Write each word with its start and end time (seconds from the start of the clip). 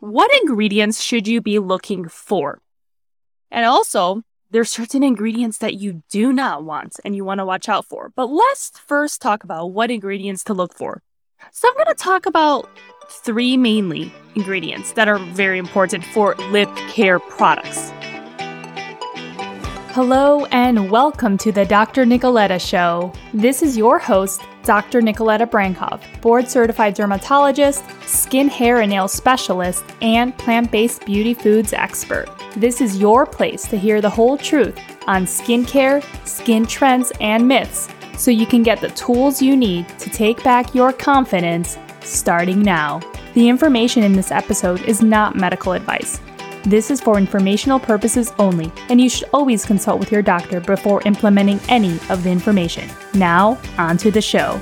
what 0.00 0.30
ingredients 0.42 1.02
should 1.02 1.26
you 1.26 1.40
be 1.40 1.58
looking 1.58 2.08
for? 2.08 2.60
And 3.50 3.66
also, 3.66 4.22
there's 4.50 4.70
certain 4.70 5.02
ingredients 5.02 5.58
that 5.58 5.74
you 5.74 6.02
do 6.08 6.32
not 6.32 6.64
want 6.64 6.96
and 7.04 7.14
you 7.16 7.24
want 7.24 7.38
to 7.38 7.44
watch 7.44 7.68
out 7.68 7.84
for. 7.84 8.12
But 8.14 8.26
let's 8.26 8.70
first 8.78 9.20
talk 9.20 9.44
about 9.44 9.66
what 9.66 9.90
ingredients 9.90 10.44
to 10.44 10.54
look 10.54 10.74
for. 10.74 11.02
So 11.52 11.68
I'm 11.68 11.74
going 11.74 11.86
to 11.86 11.94
talk 11.94 12.26
about 12.26 12.68
three 13.10 13.56
mainly 13.56 14.12
ingredients 14.34 14.92
that 14.92 15.08
are 15.08 15.18
very 15.18 15.58
important 15.58 16.04
for 16.04 16.34
lip 16.50 16.74
care 16.88 17.18
products. 17.18 17.90
Hello 19.98 20.44
and 20.52 20.92
welcome 20.92 21.36
to 21.38 21.50
the 21.50 21.64
Dr. 21.64 22.04
Nicoletta 22.04 22.60
Show. 22.60 23.12
This 23.34 23.64
is 23.64 23.76
your 23.76 23.98
host, 23.98 24.42
Dr. 24.62 25.00
Nicoletta 25.00 25.44
Brankov, 25.44 26.00
board 26.20 26.48
certified 26.48 26.94
dermatologist, 26.94 27.82
skin, 28.02 28.46
hair, 28.46 28.80
and 28.80 28.90
nail 28.90 29.08
specialist, 29.08 29.82
and 30.00 30.38
plant 30.38 30.70
based 30.70 31.04
beauty 31.04 31.34
foods 31.34 31.72
expert. 31.72 32.28
This 32.54 32.80
is 32.80 33.00
your 33.00 33.26
place 33.26 33.66
to 33.66 33.76
hear 33.76 34.00
the 34.00 34.08
whole 34.08 34.38
truth 34.38 34.78
on 35.08 35.24
skincare, 35.24 36.00
skin 36.24 36.64
trends, 36.64 37.10
and 37.20 37.48
myths 37.48 37.88
so 38.16 38.30
you 38.30 38.46
can 38.46 38.62
get 38.62 38.80
the 38.80 38.90
tools 38.90 39.42
you 39.42 39.56
need 39.56 39.88
to 39.98 40.08
take 40.10 40.44
back 40.44 40.76
your 40.76 40.92
confidence 40.92 41.76
starting 42.02 42.62
now. 42.62 43.00
The 43.34 43.48
information 43.48 44.04
in 44.04 44.12
this 44.12 44.30
episode 44.30 44.80
is 44.82 45.02
not 45.02 45.34
medical 45.34 45.72
advice. 45.72 46.20
This 46.68 46.90
is 46.90 47.00
for 47.00 47.16
informational 47.16 47.80
purposes 47.80 48.30
only, 48.38 48.70
and 48.90 49.00
you 49.00 49.08
should 49.08 49.30
always 49.32 49.64
consult 49.64 49.98
with 49.98 50.12
your 50.12 50.20
doctor 50.20 50.60
before 50.60 51.00
implementing 51.06 51.58
any 51.70 51.94
of 52.10 52.22
the 52.24 52.30
information. 52.30 52.86
Now, 53.14 53.58
on 53.78 53.96
to 53.96 54.10
the 54.10 54.20
show. 54.20 54.60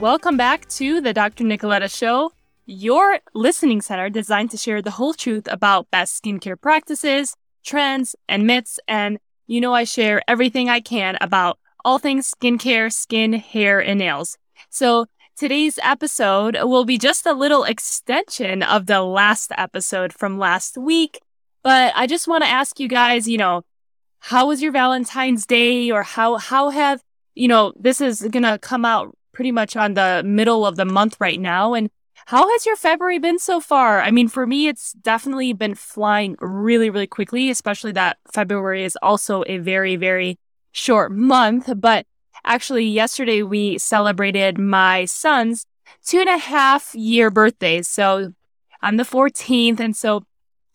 Welcome 0.00 0.36
back 0.36 0.68
to 0.70 1.00
the 1.00 1.12
Dr. 1.12 1.44
Nicoletta 1.44 1.88
Show, 1.88 2.32
your 2.64 3.20
listening 3.34 3.80
center 3.82 4.10
designed 4.10 4.50
to 4.50 4.56
share 4.56 4.82
the 4.82 4.90
whole 4.90 5.14
truth 5.14 5.46
about 5.48 5.92
best 5.92 6.20
skincare 6.20 6.60
practices, 6.60 7.36
trends, 7.62 8.16
and 8.28 8.48
myths. 8.48 8.80
And 8.88 9.20
you 9.46 9.60
know, 9.60 9.72
I 9.72 9.84
share 9.84 10.22
everything 10.26 10.68
I 10.68 10.80
can 10.80 11.16
about 11.20 11.60
all 11.86 12.00
things 12.00 12.28
skincare, 12.28 12.92
skin, 12.92 13.32
hair, 13.34 13.78
and 13.78 14.00
nails. 14.00 14.36
So 14.70 15.06
today's 15.36 15.78
episode 15.84 16.58
will 16.64 16.84
be 16.84 16.98
just 16.98 17.24
a 17.26 17.32
little 17.32 17.62
extension 17.62 18.64
of 18.64 18.86
the 18.86 19.02
last 19.02 19.52
episode 19.56 20.12
from 20.12 20.36
last 20.36 20.76
week. 20.76 21.20
But 21.62 21.92
I 21.94 22.08
just 22.08 22.26
want 22.26 22.42
to 22.42 22.50
ask 22.50 22.80
you 22.80 22.88
guys, 22.88 23.28
you 23.28 23.38
know, 23.38 23.62
how 24.18 24.48
was 24.48 24.60
your 24.60 24.72
Valentine's 24.72 25.46
Day 25.46 25.92
or 25.92 26.02
how, 26.02 26.38
how 26.38 26.70
have, 26.70 27.02
you 27.36 27.46
know, 27.46 27.72
this 27.78 28.00
is 28.00 28.20
going 28.32 28.42
to 28.42 28.58
come 28.58 28.84
out 28.84 29.16
pretty 29.32 29.52
much 29.52 29.76
on 29.76 29.94
the 29.94 30.22
middle 30.26 30.66
of 30.66 30.74
the 30.74 30.84
month 30.84 31.16
right 31.20 31.38
now. 31.38 31.72
And 31.74 31.88
how 32.24 32.50
has 32.50 32.66
your 32.66 32.74
February 32.74 33.20
been 33.20 33.38
so 33.38 33.60
far? 33.60 34.00
I 34.00 34.10
mean, 34.10 34.26
for 34.26 34.44
me, 34.44 34.66
it's 34.66 34.92
definitely 34.94 35.52
been 35.52 35.76
flying 35.76 36.34
really, 36.40 36.90
really 36.90 37.06
quickly, 37.06 37.48
especially 37.48 37.92
that 37.92 38.16
February 38.34 38.82
is 38.82 38.98
also 39.00 39.44
a 39.46 39.58
very, 39.58 39.94
very 39.94 40.36
short 40.76 41.10
month, 41.10 41.70
but 41.76 42.06
actually 42.44 42.84
yesterday 42.84 43.42
we 43.42 43.78
celebrated 43.78 44.58
my 44.58 45.04
son's 45.06 45.66
two 46.04 46.20
and 46.20 46.28
a 46.28 46.38
half 46.38 46.94
year 46.94 47.30
birthday. 47.30 47.82
So 47.82 48.32
on 48.82 48.96
the 48.96 49.02
14th. 49.02 49.80
And 49.80 49.96
so 49.96 50.24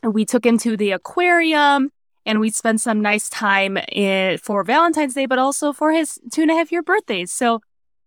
we 0.04 0.26
took 0.26 0.46
him 0.46 0.58
to 0.60 0.76
the 0.76 0.92
aquarium 0.92 1.92
and 2.26 2.40
we 2.40 2.50
spent 2.50 2.82
some 2.82 3.02
nice 3.02 3.30
time 3.30 3.78
in, 3.92 4.38
for 4.38 4.64
Valentine's 4.64 5.14
Day, 5.14 5.26
but 5.26 5.40
also 5.40 5.74
for 5.74 5.92
his 5.92 6.20
two 6.32 6.42
and 6.42 6.52
a 6.52 6.56
half 6.56 6.72
year 6.72 6.84
birthday. 6.84 7.26
So 7.26 7.62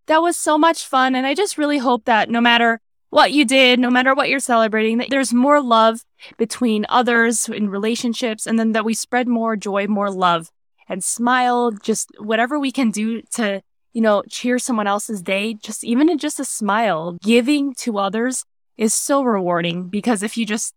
that 0.06 0.22
was 0.22 0.36
so 0.36 0.58
much 0.58 0.86
fun. 0.86 1.14
And 1.14 1.26
I 1.26 1.34
just 1.34 1.58
really 1.58 1.78
hope 1.78 2.04
that 2.04 2.28
no 2.28 2.40
matter 2.40 2.80
what 3.10 3.32
you 3.32 3.44
did, 3.44 3.78
no 3.78 3.90
matter 3.90 4.14
what 4.14 4.28
you're 4.28 4.40
celebrating, 4.40 4.98
that 4.98 5.08
there's 5.08 5.32
more 5.32 5.62
love 5.62 6.00
between 6.36 6.84
others 6.88 7.48
in 7.48 7.70
relationships 7.70 8.46
and 8.46 8.58
then 8.58 8.72
that 8.72 8.84
we 8.84 8.94
spread 8.94 9.28
more 9.28 9.56
joy, 9.56 9.86
more 9.86 10.10
love 10.10 10.50
and 10.88 11.02
smile, 11.02 11.70
just 11.70 12.10
whatever 12.18 12.58
we 12.58 12.72
can 12.72 12.90
do 12.90 13.22
to, 13.32 13.62
you 13.92 14.00
know, 14.00 14.22
cheer 14.28 14.58
someone 14.58 14.86
else's 14.86 15.22
day, 15.22 15.54
just 15.54 15.84
even 15.84 16.08
in 16.08 16.18
just 16.18 16.40
a 16.40 16.44
smile, 16.44 17.18
giving 17.22 17.74
to 17.74 17.98
others 17.98 18.44
is 18.76 18.92
so 18.92 19.22
rewarding 19.22 19.88
because 19.88 20.22
if 20.22 20.36
you 20.36 20.44
just 20.44 20.74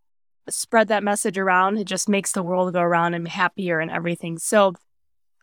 spread 0.50 0.88
that 0.88 1.04
message 1.04 1.38
around, 1.38 1.78
it 1.78 1.86
just 1.86 2.08
makes 2.08 2.32
the 2.32 2.44
world 2.44 2.74
go 2.74 2.82
around 2.82 3.14
and 3.14 3.28
happier 3.28 3.80
and 3.80 3.92
everything. 3.92 4.38
So 4.38 4.74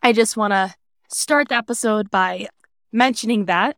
I 0.02 0.12
just 0.12 0.36
want 0.36 0.52
to 0.52 0.74
start 1.08 1.48
the 1.48 1.56
episode 1.56 2.10
by 2.10 2.48
mentioning 2.92 3.46
that. 3.46 3.76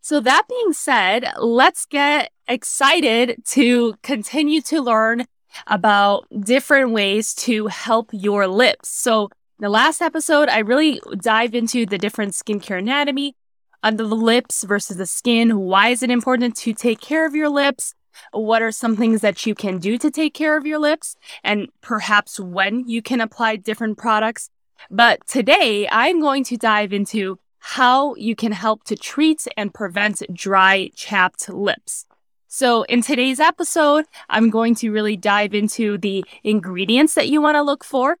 So 0.00 0.20
that 0.20 0.44
being 0.48 0.72
said, 0.72 1.32
let's 1.38 1.86
get 1.86 2.30
excited 2.46 3.42
to 3.46 3.94
continue 4.02 4.60
to 4.62 4.80
learn 4.80 5.26
about 5.66 6.26
different 6.40 6.92
ways 6.92 7.34
to 7.34 7.66
help 7.66 8.10
your 8.12 8.46
lips. 8.46 8.88
So 8.88 9.30
the 9.58 9.68
last 9.68 10.00
episode, 10.00 10.48
I 10.48 10.58
really 10.58 11.00
dive 11.20 11.54
into 11.54 11.84
the 11.84 11.98
different 11.98 12.32
skincare 12.32 12.78
anatomy 12.78 13.34
under 13.82 14.06
the 14.06 14.14
lips 14.14 14.62
versus 14.62 14.96
the 14.96 15.06
skin. 15.06 15.58
Why 15.58 15.88
is 15.88 16.02
it 16.02 16.10
important 16.10 16.56
to 16.58 16.72
take 16.72 17.00
care 17.00 17.26
of 17.26 17.34
your 17.34 17.48
lips? 17.48 17.94
What 18.32 18.62
are 18.62 18.72
some 18.72 18.96
things 18.96 19.20
that 19.20 19.46
you 19.46 19.54
can 19.54 19.78
do 19.78 19.98
to 19.98 20.10
take 20.10 20.32
care 20.34 20.56
of 20.56 20.66
your 20.66 20.78
lips? 20.78 21.16
And 21.42 21.68
perhaps 21.80 22.38
when 22.38 22.88
you 22.88 23.02
can 23.02 23.20
apply 23.20 23.56
different 23.56 23.98
products. 23.98 24.50
But 24.90 25.26
today, 25.26 25.88
I'm 25.90 26.20
going 26.20 26.44
to 26.44 26.56
dive 26.56 26.92
into 26.92 27.40
how 27.58 28.14
you 28.14 28.36
can 28.36 28.52
help 28.52 28.84
to 28.84 28.96
treat 28.96 29.46
and 29.56 29.74
prevent 29.74 30.22
dry, 30.32 30.90
chapped 30.94 31.48
lips. 31.48 32.06
So, 32.46 32.84
in 32.84 33.02
today's 33.02 33.40
episode, 33.40 34.06
I'm 34.28 34.50
going 34.50 34.76
to 34.76 34.90
really 34.90 35.16
dive 35.16 35.52
into 35.52 35.98
the 35.98 36.24
ingredients 36.44 37.14
that 37.14 37.28
you 37.28 37.42
want 37.42 37.56
to 37.56 37.62
look 37.62 37.84
for 37.84 38.16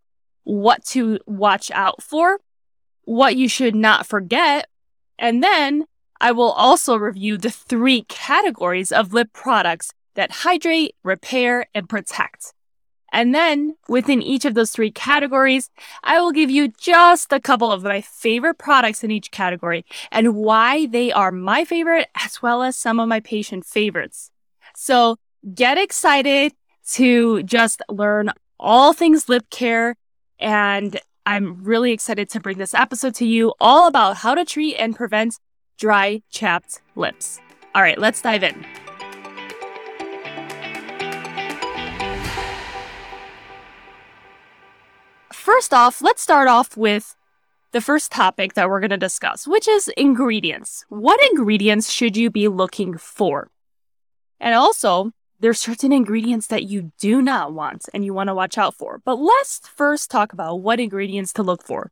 what 0.48 0.82
to 0.82 1.18
watch 1.26 1.70
out 1.72 2.02
for, 2.02 2.40
what 3.02 3.36
you 3.36 3.48
should 3.48 3.74
not 3.74 4.06
forget, 4.06 4.66
and 5.18 5.42
then 5.42 5.84
I 6.22 6.32
will 6.32 6.52
also 6.52 6.96
review 6.96 7.36
the 7.36 7.50
three 7.50 8.02
categories 8.08 8.90
of 8.90 9.12
lip 9.12 9.28
products 9.34 9.92
that 10.14 10.30
hydrate, 10.30 10.94
repair, 11.04 11.66
and 11.74 11.86
protect. 11.86 12.54
And 13.12 13.34
then 13.34 13.76
within 13.88 14.22
each 14.22 14.46
of 14.46 14.54
those 14.54 14.70
three 14.70 14.90
categories, 14.90 15.68
I 16.02 16.18
will 16.18 16.32
give 16.32 16.50
you 16.50 16.68
just 16.68 17.30
a 17.30 17.40
couple 17.40 17.70
of 17.70 17.82
my 17.82 18.00
favorite 18.00 18.56
products 18.56 19.04
in 19.04 19.10
each 19.10 19.30
category 19.30 19.84
and 20.10 20.34
why 20.34 20.86
they 20.86 21.12
are 21.12 21.30
my 21.30 21.66
favorite 21.66 22.08
as 22.14 22.40
well 22.40 22.62
as 22.62 22.74
some 22.74 22.98
of 22.98 23.08
my 23.08 23.20
patient 23.20 23.66
favorites. 23.66 24.30
So 24.74 25.16
get 25.54 25.76
excited 25.76 26.52
to 26.92 27.42
just 27.42 27.82
learn 27.90 28.30
all 28.58 28.94
things 28.94 29.28
lip 29.28 29.48
care 29.50 29.94
and 30.38 31.00
I'm 31.26 31.62
really 31.62 31.92
excited 31.92 32.30
to 32.30 32.40
bring 32.40 32.58
this 32.58 32.74
episode 32.74 33.14
to 33.16 33.26
you 33.26 33.52
all 33.60 33.86
about 33.86 34.16
how 34.16 34.34
to 34.34 34.44
treat 34.44 34.76
and 34.76 34.96
prevent 34.96 35.38
dry, 35.78 36.22
chapped 36.30 36.80
lips. 36.96 37.40
All 37.74 37.82
right, 37.82 37.98
let's 37.98 38.22
dive 38.22 38.42
in. 38.42 38.64
First 45.32 45.72
off, 45.72 46.02
let's 46.02 46.22
start 46.22 46.48
off 46.48 46.76
with 46.76 47.14
the 47.72 47.80
first 47.80 48.10
topic 48.10 48.54
that 48.54 48.68
we're 48.68 48.80
going 48.80 48.90
to 48.90 48.96
discuss, 48.96 49.46
which 49.46 49.68
is 49.68 49.88
ingredients. 49.96 50.84
What 50.88 51.20
ingredients 51.30 51.90
should 51.90 52.16
you 52.16 52.30
be 52.30 52.48
looking 52.48 52.96
for? 52.96 53.50
And 54.40 54.54
also, 54.54 55.12
there's 55.40 55.60
certain 55.60 55.92
ingredients 55.92 56.48
that 56.48 56.64
you 56.64 56.92
do 56.98 57.22
not 57.22 57.52
want 57.52 57.88
and 57.94 58.04
you 58.04 58.12
want 58.12 58.28
to 58.28 58.34
watch 58.34 58.58
out 58.58 58.74
for. 58.74 59.00
But 59.04 59.16
let's 59.16 59.60
first 59.60 60.10
talk 60.10 60.32
about 60.32 60.56
what 60.56 60.80
ingredients 60.80 61.32
to 61.34 61.42
look 61.42 61.62
for. 61.62 61.90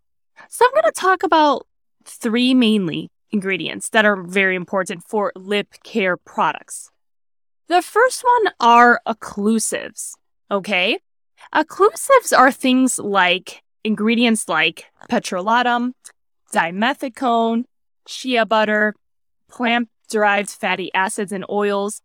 So 0.48 0.64
I'm 0.64 0.72
going 0.72 0.92
to 0.92 1.00
talk 1.00 1.22
about 1.22 1.66
three 2.04 2.54
mainly 2.54 3.10
ingredients 3.30 3.90
that 3.90 4.04
are 4.04 4.22
very 4.22 4.56
important 4.56 5.04
for 5.06 5.32
lip 5.36 5.68
care 5.84 6.16
products. 6.16 6.90
The 7.68 7.82
first 7.82 8.22
one 8.22 8.52
are 8.60 9.00
occlusives. 9.06 10.14
Okay. 10.50 10.98
Occlusives 11.54 12.36
are 12.36 12.52
things 12.52 12.98
like 12.98 13.62
ingredients 13.84 14.48
like 14.48 14.86
petrolatum, 15.10 15.92
dimethicone, 16.52 17.64
shea 18.06 18.44
butter, 18.44 18.94
plant 19.48 19.88
derived 20.08 20.50
fatty 20.50 20.92
acids 20.94 21.32
and 21.32 21.44
oils, 21.50 22.00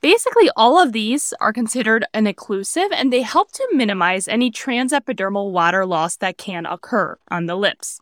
Basically, 0.00 0.50
all 0.56 0.80
of 0.80 0.92
these 0.92 1.32
are 1.40 1.52
considered 1.52 2.06
an 2.12 2.26
occlusive 2.26 2.88
and 2.92 3.12
they 3.12 3.22
help 3.22 3.50
to 3.52 3.68
minimize 3.72 4.28
any 4.28 4.50
transepidermal 4.50 5.50
water 5.50 5.86
loss 5.86 6.16
that 6.16 6.38
can 6.38 6.66
occur 6.66 7.16
on 7.30 7.46
the 7.46 7.56
lips. 7.56 8.00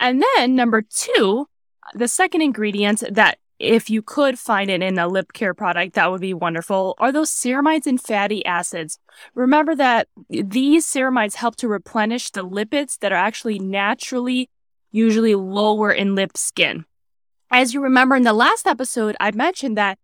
And 0.00 0.22
then, 0.22 0.54
number 0.54 0.82
two, 0.82 1.48
the 1.94 2.08
second 2.08 2.42
ingredient 2.42 3.04
that 3.10 3.38
if 3.58 3.88
you 3.88 4.02
could 4.02 4.38
find 4.38 4.70
it 4.70 4.82
in 4.82 4.98
a 4.98 5.08
lip 5.08 5.32
care 5.32 5.54
product, 5.54 5.94
that 5.94 6.10
would 6.10 6.20
be 6.20 6.34
wonderful, 6.34 6.94
are 6.98 7.12
those 7.12 7.30
ceramides 7.30 7.86
and 7.86 8.00
fatty 8.00 8.44
acids. 8.44 8.98
Remember 9.34 9.74
that 9.74 10.08
these 10.28 10.86
ceramides 10.86 11.36
help 11.36 11.56
to 11.56 11.68
replenish 11.68 12.30
the 12.30 12.44
lipids 12.44 12.98
that 12.98 13.12
are 13.12 13.16
actually 13.16 13.58
naturally 13.58 14.50
usually 14.90 15.34
lower 15.34 15.90
in 15.90 16.14
lip 16.14 16.36
skin. 16.36 16.84
As 17.50 17.72
you 17.72 17.80
remember 17.80 18.16
in 18.16 18.24
the 18.24 18.32
last 18.32 18.66
episode, 18.66 19.16
I 19.20 19.30
mentioned 19.30 19.76
that 19.78 19.98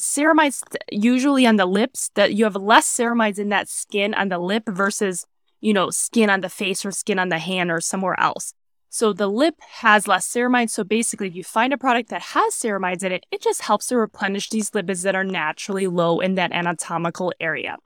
ceramides 0.00 0.62
usually 0.90 1.46
on 1.46 1.56
the 1.56 1.66
lips 1.66 2.10
that 2.14 2.34
you 2.34 2.44
have 2.44 2.56
less 2.56 2.86
ceramides 2.86 3.38
in 3.38 3.48
that 3.48 3.68
skin 3.68 4.14
on 4.14 4.28
the 4.28 4.38
lip 4.38 4.64
versus 4.66 5.26
you 5.60 5.72
know 5.72 5.90
skin 5.90 6.28
on 6.30 6.40
the 6.40 6.48
face 6.48 6.84
or 6.84 6.90
skin 6.90 7.18
on 7.18 7.28
the 7.28 7.38
hand 7.38 7.70
or 7.70 7.80
somewhere 7.80 8.18
else. 8.20 8.52
So 8.88 9.12
the 9.12 9.28
lip 9.28 9.56
has 9.80 10.06
less 10.06 10.26
ceramides 10.28 10.70
so 10.70 10.84
basically 10.84 11.28
if 11.28 11.34
you 11.34 11.44
find 11.44 11.72
a 11.72 11.78
product 11.78 12.10
that 12.10 12.22
has 12.22 12.54
ceramides 12.54 13.02
in 13.02 13.12
it 13.12 13.26
it 13.30 13.40
just 13.40 13.62
helps 13.62 13.86
to 13.88 13.96
replenish 13.96 14.50
these 14.50 14.70
lipids 14.70 15.02
that 15.02 15.14
are 15.14 15.24
naturally 15.24 15.86
low 15.86 16.20
in 16.20 16.34
that 16.34 16.52
anatomical 16.52 17.32
area. 17.40 17.76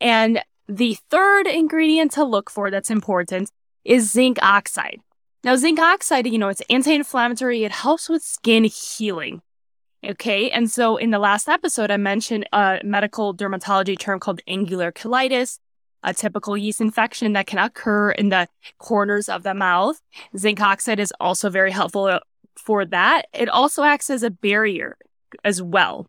And 0.00 0.42
the 0.68 0.96
third 1.10 1.46
ingredient 1.46 2.12
to 2.12 2.24
look 2.24 2.50
for 2.50 2.70
that's 2.70 2.90
important 2.90 3.50
is 3.84 4.10
zinc 4.10 4.38
oxide. 4.40 5.00
Now 5.44 5.56
zinc 5.56 5.78
oxide 5.78 6.26
you 6.26 6.38
know 6.38 6.48
it's 6.48 6.62
anti-inflammatory. 6.70 7.64
It 7.64 7.72
helps 7.72 8.08
with 8.08 8.22
skin 8.22 8.64
healing 8.64 9.42
Okay. 10.04 10.50
And 10.50 10.70
so 10.70 10.96
in 10.96 11.10
the 11.10 11.18
last 11.18 11.48
episode, 11.48 11.90
I 11.90 11.98
mentioned 11.98 12.48
a 12.52 12.80
medical 12.82 13.34
dermatology 13.34 13.98
term 13.98 14.18
called 14.18 14.40
angular 14.48 14.90
cheilitis, 14.90 15.58
a 16.02 16.14
typical 16.14 16.56
yeast 16.56 16.80
infection 16.80 17.34
that 17.34 17.46
can 17.46 17.58
occur 17.58 18.10
in 18.12 18.30
the 18.30 18.48
corners 18.78 19.28
of 19.28 19.42
the 19.42 19.52
mouth. 19.52 20.00
Zinc 20.36 20.60
oxide 20.60 21.00
is 21.00 21.12
also 21.20 21.50
very 21.50 21.70
helpful 21.70 22.06
uh, 22.06 22.20
for 22.56 22.86
that. 22.86 23.26
It 23.34 23.50
also 23.50 23.82
acts 23.82 24.08
as 24.08 24.22
a 24.22 24.30
barrier 24.30 24.96
as 25.44 25.60
well. 25.60 26.06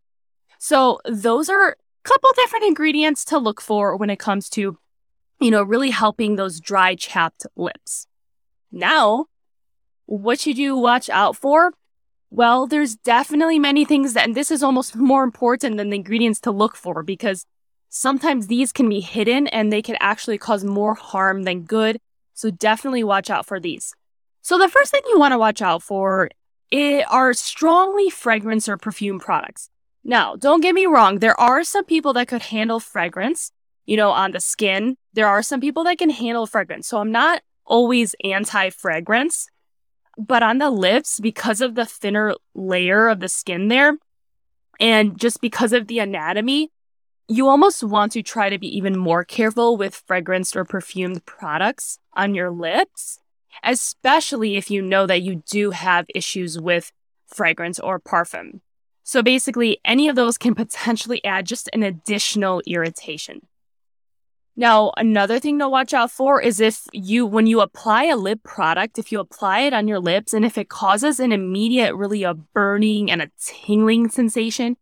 So 0.57 1.01
those 1.05 1.49
are 1.49 1.71
a 1.71 1.75
couple 2.03 2.31
different 2.35 2.65
ingredients 2.65 3.25
to 3.25 3.37
look 3.37 3.59
for 3.59 3.97
when 3.97 4.09
it 4.09 4.19
comes 4.19 4.49
to, 4.51 4.77
you 5.41 5.51
know, 5.51 5.63
really 5.63 5.89
helping 5.89 6.37
those 6.37 6.61
dry, 6.61 6.95
chapped 6.95 7.45
lips. 7.57 8.07
Now, 8.71 9.25
what 10.05 10.39
should 10.39 10.57
you 10.57 10.77
watch 10.77 11.09
out 11.09 11.35
for? 11.35 11.73
Well, 12.33 12.65
there's 12.65 12.95
definitely 12.95 13.59
many 13.59 13.83
things 13.83 14.13
that, 14.13 14.23
and 14.23 14.35
this 14.35 14.51
is 14.51 14.63
almost 14.63 14.95
more 14.95 15.25
important 15.25 15.75
than 15.75 15.89
the 15.89 15.97
ingredients 15.97 16.39
to 16.41 16.51
look 16.51 16.77
for 16.77 17.03
because 17.03 17.45
sometimes 17.89 18.47
these 18.47 18.71
can 18.71 18.87
be 18.87 19.01
hidden 19.01 19.47
and 19.47 19.71
they 19.71 19.81
can 19.81 19.97
actually 19.99 20.37
cause 20.37 20.63
more 20.63 20.93
harm 20.95 21.43
than 21.43 21.63
good. 21.63 21.97
So 22.33 22.49
definitely 22.49 23.03
watch 23.03 23.29
out 23.29 23.45
for 23.45 23.59
these. 23.59 23.93
So 24.41 24.57
the 24.57 24.69
first 24.69 24.91
thing 24.91 25.01
you 25.09 25.19
want 25.19 25.33
to 25.33 25.37
watch 25.37 25.61
out 25.61 25.83
for 25.83 26.29
are 27.09 27.33
strongly 27.33 28.09
fragrance 28.09 28.69
or 28.69 28.77
perfume 28.77 29.19
products. 29.19 29.69
Now, 30.05 30.37
don't 30.37 30.61
get 30.61 30.73
me 30.73 30.85
wrong, 30.85 31.19
there 31.19 31.39
are 31.39 31.65
some 31.65 31.83
people 31.83 32.13
that 32.13 32.29
could 32.29 32.43
handle 32.43 32.79
fragrance, 32.79 33.51
you 33.85 33.97
know, 33.97 34.11
on 34.11 34.31
the 34.31 34.39
skin. 34.39 34.95
There 35.13 35.27
are 35.27 35.43
some 35.43 35.59
people 35.59 35.83
that 35.83 35.97
can 35.97 36.09
handle 36.09 36.47
fragrance. 36.47 36.87
So 36.87 36.99
I'm 36.99 37.11
not 37.11 37.41
always 37.65 38.15
anti 38.23 38.69
fragrance. 38.69 39.49
But 40.27 40.43
on 40.43 40.59
the 40.59 40.69
lips, 40.69 41.19
because 41.19 41.61
of 41.61 41.73
the 41.73 41.85
thinner 41.85 42.35
layer 42.53 43.09
of 43.09 43.21
the 43.21 43.27
skin 43.27 43.69
there, 43.69 43.97
and 44.79 45.19
just 45.19 45.41
because 45.41 45.73
of 45.73 45.87
the 45.87 45.97
anatomy, 45.97 46.69
you 47.27 47.47
almost 47.47 47.83
want 47.83 48.11
to 48.11 48.21
try 48.21 48.49
to 48.49 48.59
be 48.59 48.67
even 48.67 48.97
more 48.97 49.23
careful 49.23 49.77
with 49.77 50.03
fragranced 50.07 50.55
or 50.55 50.63
perfumed 50.63 51.25
products 51.25 51.97
on 52.13 52.35
your 52.35 52.51
lips, 52.51 53.17
especially 53.63 54.57
if 54.57 54.69
you 54.69 54.81
know 54.81 55.07
that 55.07 55.23
you 55.23 55.41
do 55.49 55.71
have 55.71 56.05
issues 56.13 56.59
with 56.59 56.91
fragrance 57.25 57.79
or 57.79 57.99
parfum. 57.99 58.59
So 59.03 59.23
basically, 59.23 59.79
any 59.83 60.07
of 60.07 60.15
those 60.15 60.37
can 60.37 60.53
potentially 60.53 61.23
add 61.25 61.47
just 61.47 61.67
an 61.73 61.81
additional 61.81 62.61
irritation. 62.67 63.47
Now, 64.55 64.91
another 64.97 65.39
thing 65.39 65.59
to 65.59 65.69
watch 65.69 65.93
out 65.93 66.11
for 66.11 66.41
is 66.41 66.59
if 66.59 66.85
you, 66.91 67.25
when 67.25 67.47
you 67.47 67.61
apply 67.61 68.05
a 68.05 68.17
lip 68.17 68.43
product, 68.43 68.99
if 68.99 69.11
you 69.11 69.19
apply 69.19 69.61
it 69.61 69.73
on 69.73 69.87
your 69.87 69.99
lips 69.99 70.33
and 70.33 70.43
if 70.43 70.57
it 70.57 70.69
causes 70.69 71.19
an 71.19 71.31
immediate, 71.31 71.95
really 71.95 72.23
a 72.23 72.33
burning 72.33 73.09
and 73.09 73.21
a 73.21 73.31
tingling 73.39 74.09
sensation, 74.09 74.75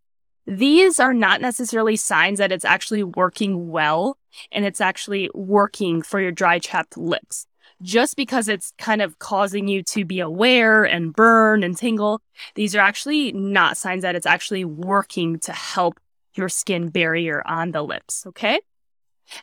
these 0.47 0.99
are 0.99 1.13
not 1.13 1.41
necessarily 1.41 1.95
signs 1.95 2.39
that 2.39 2.51
it's 2.51 2.65
actually 2.65 3.03
working 3.03 3.69
well 3.69 4.17
and 4.51 4.65
it's 4.65 4.81
actually 4.81 5.29
working 5.35 6.01
for 6.01 6.19
your 6.19 6.31
dry, 6.31 6.57
chapped 6.57 6.97
lips. 6.97 7.45
Just 7.81 8.15
because 8.17 8.49
it's 8.49 8.73
kind 8.77 9.01
of 9.01 9.19
causing 9.19 9.67
you 9.67 9.83
to 9.83 10.03
be 10.03 10.19
aware 10.19 10.83
and 10.83 11.13
burn 11.13 11.63
and 11.63 11.77
tingle, 11.77 12.21
these 12.55 12.75
are 12.75 12.79
actually 12.79 13.31
not 13.31 13.77
signs 13.77 14.01
that 14.01 14.15
it's 14.15 14.25
actually 14.25 14.65
working 14.65 15.39
to 15.39 15.53
help 15.53 15.99
your 16.33 16.49
skin 16.49 16.89
barrier 16.89 17.43
on 17.45 17.71
the 17.71 17.83
lips. 17.83 18.25
Okay. 18.25 18.59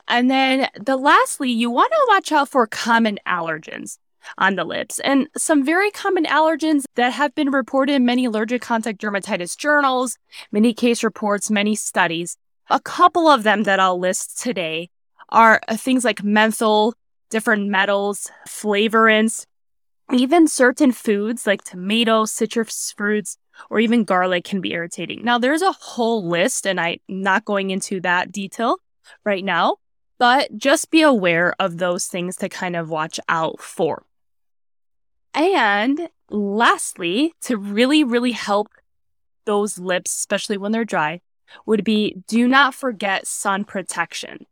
And 0.09 0.31
then 0.31 0.69
the 0.81 0.97
lastly, 0.97 1.51
you 1.51 1.71
want 1.71 1.93
to 1.93 2.07
watch 2.09 2.33
out 2.33 2.49
for 2.49 2.67
common 2.67 3.19
allergens 3.27 3.99
on 4.39 4.57
the 4.57 4.65
lips 4.65 4.99
and 5.01 5.29
some 5.37 5.65
very 5.65 5.91
common 5.91 6.25
allergens 6.25 6.83
that 6.97 7.13
have 7.13 7.35
been 7.35 7.51
reported 7.51 7.93
in 7.93 8.05
many 8.05 8.25
allergic 8.25 8.61
contact 8.61 9.01
dermatitis 9.01 9.57
journals, 9.57 10.19
many 10.51 10.75
case 10.75 11.05
reports, 11.05 11.51
many 11.51 11.77
studies. 11.77 12.37
A 12.69 12.81
couple 12.81 13.29
of 13.29 13.45
them 13.45 13.63
that 13.63 13.79
I'll 13.79 13.99
list 13.99 14.43
today 14.43 14.91
are 15.29 15.61
uh, 15.69 15.77
things 15.77 16.05
like 16.05 16.25
menthol, 16.25 16.95
different 17.31 17.69
metals, 17.69 18.31
flavorants, 18.49 19.47
even 20.13 20.47
certain 20.47 20.93
foods 20.93 21.47
like 21.47 21.65
tomatoes, 21.65 22.33
citrus 22.33 22.95
fruits, 22.97 23.39
or 23.71 23.81
even 23.81 24.05
garlic 24.05 24.45
can 24.45 24.61
be 24.61 24.73
irritating. 24.73 25.25
Now, 25.25 25.39
there's 25.39 25.63
a 25.63 25.73
whole 25.73 26.27
list, 26.27 26.67
and 26.67 26.81
I'm 26.81 26.99
not 27.09 27.45
going 27.45 27.71
into 27.71 28.01
that 28.01 28.31
detail, 28.31 28.79
right 29.25 29.45
now, 29.45 29.77
but 30.19 30.57
just 30.57 30.91
be 30.91 31.03
aware 31.03 31.55
of 31.59 31.79
those 31.79 32.07
things 32.07 32.37
to 32.37 32.49
kind 32.49 32.77
of 32.77 32.91
watch 32.91 33.21
out 33.29 33.61
for. 33.61 34.05
And 35.35 36.09
lastly, 36.31 37.35
to 37.43 37.57
really, 37.57 38.03
really 38.03 38.33
help 38.33 38.69
those 39.45 39.79
lips, 39.79 40.15
especially 40.17 40.57
when 40.57 40.73
they're 40.73 40.85
dry, 40.85 41.21
would 41.67 41.85
be 41.85 42.23
do 42.27 42.49
not 42.49 42.75
forget 42.75 43.27
sun 43.27 43.65
protection. 43.65 44.47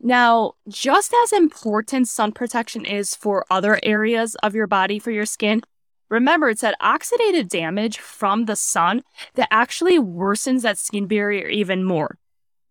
Now, 0.00 0.52
just 0.68 1.14
as 1.22 1.32
important 1.32 2.08
sun 2.08 2.32
protection 2.32 2.84
is 2.84 3.14
for 3.14 3.46
other 3.50 3.80
areas 3.82 4.34
of 4.42 4.54
your 4.54 4.66
body 4.66 4.98
for 4.98 5.10
your 5.10 5.24
skin, 5.24 5.62
remember 6.10 6.50
it's 6.50 6.60
that 6.60 6.78
oxidative 6.82 7.48
damage 7.48 7.98
from 7.98 8.44
the 8.44 8.56
sun 8.56 9.02
that 9.34 9.48
actually 9.50 9.98
worsens 9.98 10.62
that 10.62 10.78
skin 10.78 11.06
barrier 11.06 11.48
even 11.48 11.82
more. 11.82 12.18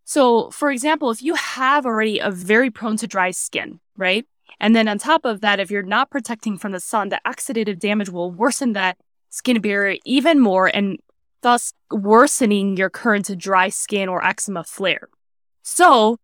So, 0.06 0.50
for 0.50 0.70
example, 0.70 1.10
if 1.10 1.20
you 1.20 1.34
have 1.34 1.84
already 1.84 2.20
a 2.20 2.30
very 2.30 2.70
prone 2.70 2.96
to 2.98 3.08
dry 3.08 3.32
skin, 3.32 3.80
right? 3.96 4.24
And 4.60 4.74
then 4.74 4.86
on 4.86 4.98
top 4.98 5.24
of 5.24 5.40
that, 5.40 5.58
if 5.58 5.68
you're 5.68 5.82
not 5.82 6.10
protecting 6.10 6.56
from 6.56 6.70
the 6.70 6.78
sun, 6.78 7.08
the 7.08 7.20
oxidative 7.26 7.80
damage 7.80 8.08
will 8.08 8.30
worsen 8.30 8.72
that 8.74 8.98
skin 9.30 9.60
barrier 9.60 9.98
even 10.04 10.38
more 10.38 10.68
and 10.68 10.98
thus 11.42 11.72
worsening 11.90 12.76
your 12.76 12.88
current 12.88 13.36
dry 13.36 13.68
skin 13.68 14.08
or 14.08 14.24
eczema 14.24 14.62
flare. 14.62 15.08
So, 15.62 16.18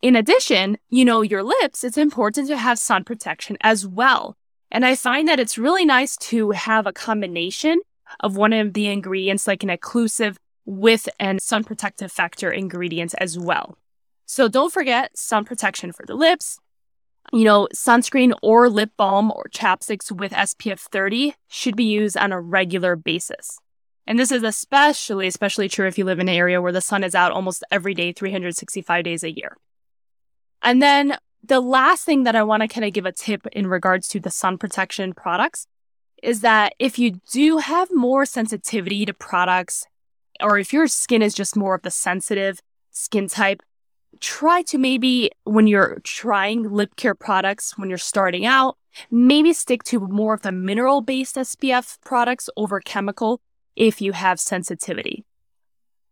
in 0.00 0.16
addition, 0.16 0.78
you 0.88 1.04
know, 1.04 1.20
your 1.20 1.42
lips, 1.42 1.84
it's 1.84 1.98
important 1.98 2.48
to 2.48 2.56
have 2.56 2.78
sun 2.78 3.04
protection 3.04 3.58
as 3.60 3.86
well. 3.86 4.34
And 4.70 4.84
I 4.86 4.94
find 4.94 5.28
that 5.28 5.38
it's 5.38 5.58
really 5.58 5.84
nice 5.84 6.16
to 6.28 6.52
have 6.52 6.86
a 6.86 6.92
combination 6.92 7.80
of 8.20 8.36
one 8.38 8.54
of 8.54 8.72
the 8.72 8.86
ingredients, 8.86 9.46
like 9.46 9.62
an 9.62 9.68
occlusive 9.68 10.36
with 10.66 11.08
an 11.18 11.38
sun 11.38 11.64
protective 11.64 12.12
factor 12.12 12.50
ingredients 12.50 13.14
as 13.14 13.38
well. 13.38 13.78
So 14.26 14.48
don't 14.48 14.72
forget 14.72 15.16
sun 15.16 15.44
protection 15.44 15.92
for 15.92 16.04
the 16.04 16.14
lips. 16.14 16.58
You 17.32 17.44
know, 17.44 17.68
sunscreen 17.74 18.34
or 18.42 18.68
lip 18.68 18.90
balm 18.96 19.32
or 19.32 19.46
chapsticks 19.50 20.12
with 20.12 20.32
SPF 20.32 20.80
30 20.80 21.34
should 21.48 21.76
be 21.76 21.84
used 21.84 22.16
on 22.16 22.32
a 22.32 22.40
regular 22.40 22.96
basis. 22.96 23.58
And 24.06 24.18
this 24.18 24.30
is 24.30 24.42
especially, 24.42 25.26
especially 25.26 25.68
true 25.68 25.88
if 25.88 25.98
you 25.98 26.04
live 26.04 26.20
in 26.20 26.28
an 26.28 26.34
area 26.34 26.62
where 26.62 26.72
the 26.72 26.80
sun 26.80 27.02
is 27.02 27.14
out 27.14 27.32
almost 27.32 27.64
every 27.70 27.94
day, 27.94 28.12
365 28.12 29.04
days 29.04 29.24
a 29.24 29.36
year. 29.36 29.56
And 30.62 30.80
then 30.80 31.16
the 31.42 31.60
last 31.60 32.04
thing 32.04 32.24
that 32.24 32.36
I 32.36 32.42
want 32.42 32.62
to 32.62 32.68
kind 32.68 32.84
of 32.84 32.92
give 32.92 33.06
a 33.06 33.12
tip 33.12 33.46
in 33.48 33.66
regards 33.66 34.08
to 34.08 34.20
the 34.20 34.30
sun 34.30 34.58
protection 34.58 35.12
products 35.12 35.66
is 36.22 36.40
that 36.40 36.74
if 36.78 36.98
you 36.98 37.20
do 37.32 37.58
have 37.58 37.88
more 37.92 38.24
sensitivity 38.24 39.04
to 39.04 39.12
products 39.12 39.86
or 40.42 40.58
if 40.58 40.72
your 40.72 40.86
skin 40.86 41.22
is 41.22 41.34
just 41.34 41.56
more 41.56 41.74
of 41.74 41.82
the 41.82 41.90
sensitive 41.90 42.60
skin 42.90 43.28
type, 43.28 43.62
try 44.20 44.62
to 44.62 44.78
maybe 44.78 45.30
when 45.44 45.66
you're 45.66 45.98
trying 46.04 46.70
lip 46.70 46.96
care 46.96 47.14
products, 47.14 47.76
when 47.76 47.88
you're 47.88 47.98
starting 47.98 48.46
out, 48.46 48.76
maybe 49.10 49.52
stick 49.52 49.82
to 49.84 50.00
more 50.00 50.34
of 50.34 50.42
the 50.42 50.52
mineral 50.52 51.00
based 51.00 51.36
SPF 51.36 51.98
products 52.02 52.48
over 52.56 52.80
chemical 52.80 53.40
if 53.74 54.00
you 54.00 54.12
have 54.12 54.40
sensitivity. 54.40 55.24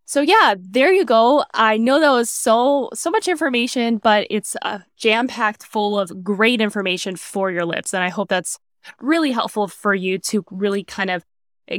So 0.07 0.21
yeah, 0.21 0.54
there 0.59 0.93
you 0.93 1.04
go. 1.04 1.45
I 1.54 1.78
know 1.78 1.99
that 1.99 2.11
was 2.11 2.28
so 2.28 2.90
so 2.93 3.11
much 3.11 3.26
information, 3.26 3.97
but 3.97 4.26
it's 4.28 4.54
uh, 4.62 4.81
jam 4.99 5.28
packed 5.28 5.64
full 5.64 5.99
of 5.99 6.23
great 6.23 6.61
information 6.61 7.16
for 7.16 7.50
your 7.50 7.64
lips, 7.64 7.95
and 7.95 8.02
I 8.02 8.11
hope 8.11 8.28
that's 8.28 8.59
really 9.00 9.33
helpful 9.33 9.66
for 9.66 9.95
you 9.95 10.19
to 10.19 10.45
really 10.50 10.85
kind 10.85 11.11
of 11.11 11.25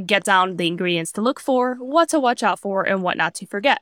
get 0.05 0.23
down 0.23 0.57
the 0.57 0.67
ingredients 0.67 1.11
to 1.13 1.21
look 1.21 1.39
for, 1.39 1.75
what 1.75 2.09
to 2.09 2.19
watch 2.19 2.43
out 2.43 2.59
for, 2.59 2.83
and 2.83 3.01
what 3.01 3.17
not 3.17 3.35
to 3.35 3.45
forget. 3.45 3.79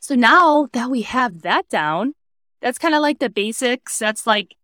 So 0.00 0.14
now 0.14 0.68
that 0.72 0.90
we 0.90 1.02
have 1.02 1.42
that 1.42 1.68
down, 1.68 2.14
that's 2.60 2.78
kind 2.78 2.94
of 2.94 3.02
like 3.02 3.18
the 3.18 3.30
basics. 3.30 3.98
That's 3.98 4.26
like, 4.26 4.56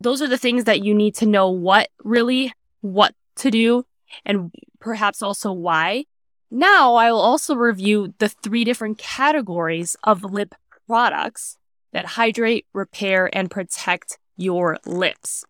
those 0.00 0.22
are 0.22 0.28
the 0.28 0.38
things 0.38 0.64
that 0.64 0.82
you 0.82 0.94
need 0.94 1.14
to 1.16 1.26
know 1.26 1.50
what 1.50 1.88
really 2.02 2.52
what 2.80 3.14
to 3.36 3.50
do 3.50 3.84
and 4.24 4.52
perhaps 4.80 5.22
also 5.22 5.52
why. 5.52 6.04
Now 6.50 6.94
I 6.94 7.10
will 7.12 7.20
also 7.20 7.54
review 7.54 8.14
the 8.18 8.28
three 8.28 8.64
different 8.64 8.98
categories 8.98 9.96
of 10.04 10.24
lip 10.24 10.54
products 10.86 11.58
that 11.92 12.06
hydrate, 12.06 12.66
repair, 12.72 13.28
and 13.34 13.50
protect 13.50 14.18
your 14.36 14.78
lips. 14.86 15.44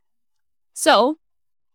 So, 0.72 1.18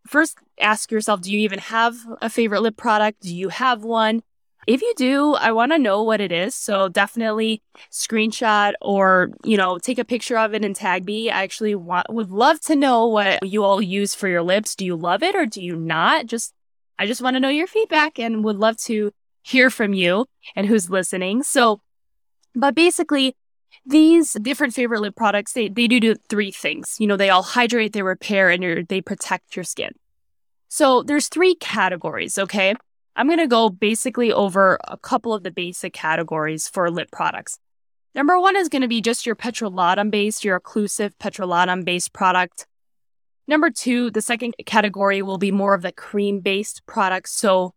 first 0.06 0.38
ask 0.60 0.92
yourself 0.92 1.22
do 1.22 1.32
you 1.32 1.40
even 1.40 1.60
have 1.60 1.96
a 2.22 2.30
favorite 2.30 2.62
lip 2.62 2.78
product? 2.78 3.22
Do 3.22 3.36
you 3.36 3.50
have 3.50 3.84
one? 3.84 4.24
If 4.66 4.82
you 4.82 4.94
do, 4.96 5.34
I 5.34 5.52
want 5.52 5.74
to 5.74 5.78
know 5.78 6.04
what 6.04 6.22
it 6.22 6.32
is. 6.32 6.56
So 6.56 6.88
definitely 6.88 7.62
screenshot 7.92 8.74
or, 8.82 9.32
you 9.44 9.58
know, 9.58 9.78
take 9.78 10.00
a 10.00 10.06
picture 10.06 10.38
of 10.38 10.54
it 10.54 10.64
and 10.64 10.76
tag 10.76 11.06
me. 11.06 11.30
I 11.30 11.44
actually 11.44 11.76
want, 11.76 12.08
would 12.10 12.32
love 12.32 12.62
to 12.62 12.76
know 12.76 13.08
what 13.08 13.46
you 13.46 13.64
all 13.64 13.82
use 13.82 14.16
for 14.16 14.28
your 14.28 14.42
lips. 14.42 14.76
Do 14.76 14.86
you 14.86 14.96
love 14.96 15.22
it 15.22 15.36
or 15.36 15.46
do 15.46 15.62
you 15.62 15.76
not? 15.76 16.28
Just, 16.28 16.54
I 16.98 17.06
just 17.06 17.22
want 17.22 17.36
to 17.36 17.40
know 17.40 17.50
your 17.50 17.68
feedback 17.68 18.20
and 18.20 18.44
would 18.46 18.56
love 18.56 18.78
to 18.84 19.12
hear 19.42 19.70
from 19.70 19.94
you 19.94 20.26
and 20.56 20.66
who's 20.66 20.90
listening. 20.90 21.44
So, 21.44 21.82
but 22.56 22.76
basically, 22.76 23.36
these 23.86 24.34
different 24.34 24.74
favorite 24.74 25.02
lip 25.02 25.16
products, 25.16 25.54
they, 25.54 25.68
they 25.68 25.88
do, 25.88 26.00
do 26.00 26.16
three 26.30 26.52
things. 26.52 26.96
You 27.00 27.08
know, 27.08 27.18
they 27.18 27.30
all 27.30 27.44
hydrate, 27.44 27.92
they 27.94 28.04
repair, 28.04 28.50
and 28.50 28.88
they 28.88 29.02
protect 29.02 29.56
your 29.56 29.64
skin. 29.66 29.92
So 30.74 31.04
there's 31.04 31.28
three 31.28 31.54
categories, 31.54 32.40
okay? 32.40 32.74
I'm 33.16 33.28
going 33.28 33.38
to 33.38 33.46
go 33.46 33.70
basically 33.70 34.34
over 34.34 34.80
a 34.88 34.98
couple 34.98 35.32
of 35.32 35.44
the 35.44 35.52
basic 35.52 35.94
categories 35.94 36.68
for 36.68 36.90
lip 36.90 37.12
products. 37.12 37.60
Number 38.16 38.40
one 38.40 38.56
is 38.56 38.70
going 38.70 38.82
to 38.82 38.88
be 38.88 39.00
just 39.00 39.24
your 39.24 39.36
petrolatum 39.36 40.10
based, 40.10 40.44
your 40.44 40.60
occlusive 40.60 41.12
petrolatum 41.20 41.86
based 41.86 42.12
product. 42.12 42.66
Number 43.48 43.70
two, 43.70 44.10
the 44.10 44.24
second 44.24 44.56
category 44.66 45.22
will 45.22 45.38
be 45.38 45.52
more 45.52 45.76
of 45.76 45.84
the 45.84 45.92
cream 45.92 46.40
based 46.40 46.82
products. 46.88 47.34
So, 47.34 47.76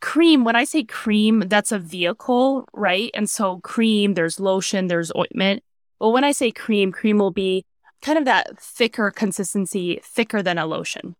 cream, 0.00 0.44
when 0.44 0.54
I 0.54 0.62
say 0.62 0.84
cream, 0.84 1.48
that's 1.48 1.72
a 1.72 1.80
vehicle, 1.80 2.68
right? 2.72 3.10
And 3.12 3.28
so, 3.28 3.58
cream, 3.64 4.14
there's 4.14 4.38
lotion, 4.38 4.86
there's 4.86 5.10
ointment. 5.16 5.64
But 5.98 6.10
when 6.10 6.22
I 6.22 6.30
say 6.30 6.52
cream, 6.52 6.92
cream 6.92 7.18
will 7.18 7.32
be 7.32 7.64
kind 8.02 8.16
of 8.16 8.24
that 8.26 8.56
thicker 8.60 9.10
consistency, 9.10 9.98
thicker 10.04 10.44
than 10.44 10.58
a 10.58 10.66
lotion. 10.66 11.16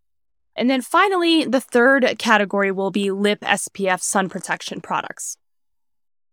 And 0.57 0.71
then 0.71 0.81
finally, 0.81 1.45
the 1.45 1.61
third 1.61 2.17
category 2.19 2.73
will 2.73 2.91
be 2.91 3.11
lip 3.11 3.41
SPF 3.41 4.01
sun 4.01 4.29
protection 4.29 4.81
products. 4.81 5.37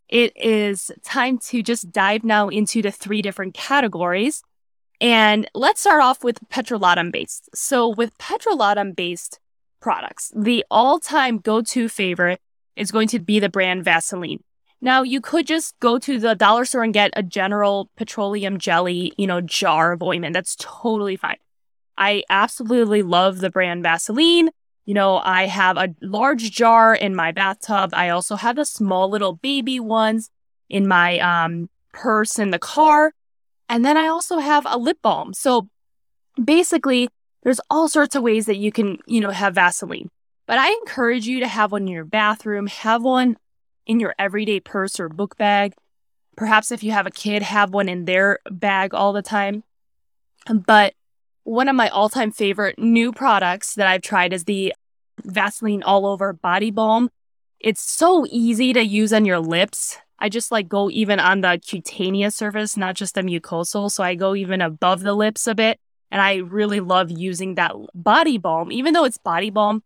It 0.08 0.32
is 0.38 0.92
time 1.04 1.38
to 1.50 1.62
just 1.62 1.92
dive 1.92 2.24
now 2.24 2.48
into 2.48 2.82
the 2.82 2.92
three 2.92 3.22
different 3.22 3.54
categories. 3.54 4.44
And 5.02 5.50
let's 5.54 5.82
start 5.82 6.02
off 6.02 6.24
with 6.24 6.40
petrolatum 6.50 7.12
based. 7.12 7.50
So, 7.54 7.90
with 7.90 8.18
petrolatum 8.18 8.96
based 8.96 9.40
products, 9.82 10.32
the 10.36 10.64
all 10.72 11.00
time 11.00 11.40
go 11.40 11.62
to 11.62 11.90
favorite 11.90 12.40
is 12.76 12.92
going 12.92 13.10
to 13.10 13.20
be 13.20 13.40
the 13.40 13.50
brand 13.50 13.84
Vaseline. 13.84 14.44
Now, 14.82 15.02
you 15.02 15.20
could 15.20 15.48
just 15.48 15.80
go 15.80 15.98
to 16.00 16.20
the 16.20 16.36
dollar 16.36 16.66
store 16.66 16.84
and 16.84 16.94
get 16.94 17.12
a 17.16 17.24
general 17.24 17.90
petroleum 17.98 18.58
jelly, 18.60 19.14
you 19.18 19.28
know, 19.28 19.42
jar 19.42 19.94
of 19.94 20.04
ointment. 20.04 20.34
That's 20.34 20.56
totally 20.60 21.16
fine. 21.16 21.38
I 21.98 22.24
absolutely 22.30 23.02
love 23.02 23.40
the 23.40 23.50
brand 23.50 23.84
Vaseline. 23.84 24.50
You 24.86 24.94
know, 24.94 25.18
I 25.24 25.46
have 25.46 25.78
a 25.78 25.96
large 26.02 26.52
jar 26.52 26.94
in 26.94 27.16
my 27.16 27.32
bathtub. 27.32 27.92
I 27.94 28.10
also 28.10 28.36
have 28.36 28.58
the 28.58 28.66
small 28.66 29.10
little 29.10 29.34
baby 29.34 29.80
ones 29.80 30.30
in 30.70 30.88
my 30.88 31.20
um, 31.20 31.70
purse 31.94 32.38
in 32.38 32.52
the 32.52 32.60
car. 32.60 33.14
And 33.70 33.86
then 33.86 33.96
I 33.96 34.08
also 34.08 34.40
have 34.40 34.66
a 34.68 34.78
lip 34.78 34.98
balm. 35.02 35.34
So 35.34 35.70
basically, 36.44 37.08
there's 37.44 37.62
all 37.70 37.88
sorts 37.88 38.16
of 38.16 38.24
ways 38.24 38.46
that 38.48 38.58
you 38.58 38.72
can, 38.72 38.98
you 39.08 39.22
know, 39.22 39.30
have 39.30 39.56
Vaseline. 39.56 40.10
But 40.46 40.58
I 40.58 40.70
encourage 40.70 41.28
you 41.28 41.40
to 41.40 41.48
have 41.48 41.72
one 41.72 41.84
in 41.84 41.88
your 41.88 42.06
bathroom, 42.06 42.68
have 42.68 43.04
one 43.04 43.38
in 43.86 44.00
your 44.00 44.14
everyday 44.20 44.60
purse 44.60 45.00
or 45.00 45.08
book 45.08 45.38
bag. 45.38 45.74
Perhaps 46.36 46.72
if 46.72 46.84
you 46.84 46.92
have 46.92 47.06
a 47.06 47.12
kid, 47.12 47.44
have 47.44 47.74
one 47.74 47.88
in 47.88 48.06
their 48.06 48.40
bag 48.50 48.94
all 48.94 49.14
the 49.14 49.22
time. 49.22 49.64
But 50.52 50.94
one 51.44 51.68
of 51.68 51.76
my 51.76 51.90
all 51.90 52.10
time 52.10 52.32
favorite 52.32 52.80
new 52.80 53.12
products 53.12 53.76
that 53.76 53.88
I've 53.88 54.02
tried 54.02 54.34
is 54.34 54.46
the 54.46 54.74
Vaseline 55.24 55.84
All 55.84 56.06
Over 56.06 56.34
Body 56.34 56.72
Balm. 56.72 57.10
It's 57.60 57.82
so 57.82 58.26
easy 58.30 58.74
to 58.74 58.82
use 58.82 59.14
on 59.14 59.26
your 59.26 59.40
lips. 59.40 59.98
I 60.20 60.30
just 60.30 60.52
like 60.52 60.70
go 60.70 60.90
even 60.90 61.20
on 61.20 61.42
the 61.42 61.60
cutaneous 61.66 62.36
surface, 62.36 62.78
not 62.78 62.96
just 62.96 63.16
the 63.16 63.22
mucosal. 63.22 63.92
So 63.92 64.04
I 64.04 64.16
go 64.16 64.36
even 64.36 64.62
above 64.62 65.02
the 65.02 65.14
lips 65.14 65.48
a 65.48 65.56
bit. 65.56 65.80
And 66.12 66.22
I 66.22 66.36
really 66.36 66.80
love 66.80 67.10
using 67.10 67.56
that 67.56 67.74
body 67.94 68.38
balm. 68.38 68.72
Even 68.72 68.94
though 68.94 69.04
it's 69.04 69.18
body 69.18 69.50
balm, 69.50 69.84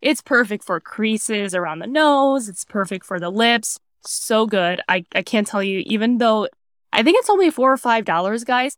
it's 0.00 0.22
perfect 0.22 0.64
for 0.64 0.80
creases 0.80 1.54
around 1.54 1.80
the 1.80 1.86
nose. 1.86 2.48
It's 2.48 2.64
perfect 2.64 3.04
for 3.04 3.20
the 3.20 3.30
lips. 3.30 3.78
So 4.04 4.46
good. 4.46 4.80
I, 4.88 5.04
I 5.14 5.22
can't 5.22 5.46
tell 5.46 5.62
you, 5.62 5.82
even 5.86 6.18
though 6.18 6.48
I 6.92 7.02
think 7.02 7.18
it's 7.18 7.30
only 7.30 7.50
four 7.50 7.72
or 7.72 7.76
five 7.76 8.04
dollars, 8.04 8.44
guys 8.44 8.76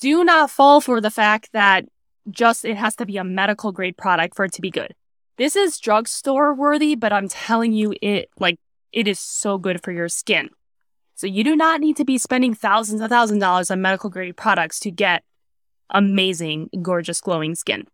do 0.00 0.24
not 0.24 0.50
fall 0.50 0.80
for 0.80 1.00
the 1.00 1.10
fact 1.10 1.50
that 1.52 1.84
just 2.30 2.64
it 2.64 2.76
has 2.76 2.96
to 2.96 3.06
be 3.06 3.16
a 3.16 3.24
medical 3.24 3.72
grade 3.72 3.96
product 3.96 4.36
for 4.36 4.44
it 4.44 4.52
to 4.54 4.62
be 4.62 4.70
good. 4.70 4.94
This 5.36 5.56
is 5.56 5.78
drugstore 5.78 6.54
worthy, 6.54 6.94
but 6.94 7.12
I'm 7.12 7.28
telling 7.28 7.72
you, 7.72 7.94
it 8.02 8.28
like 8.38 8.58
it 8.92 9.08
is 9.08 9.18
so 9.18 9.58
good 9.58 9.82
for 9.82 9.92
your 9.92 10.08
skin. 10.08 10.50
So 11.14 11.26
you 11.26 11.44
do 11.44 11.54
not 11.54 11.80
need 11.80 11.96
to 11.96 12.04
be 12.04 12.18
spending 12.18 12.54
thousands 12.54 13.00
of 13.00 13.10
thousands 13.10 13.38
of 13.38 13.40
dollars 13.42 13.70
on 13.70 13.82
medical 13.82 14.10
grade 14.10 14.36
products 14.36 14.80
to 14.80 14.90
get 14.90 15.22
amazing, 15.90 16.70
gorgeous, 16.82 17.20
glowing 17.20 17.54
skin. 17.54 17.86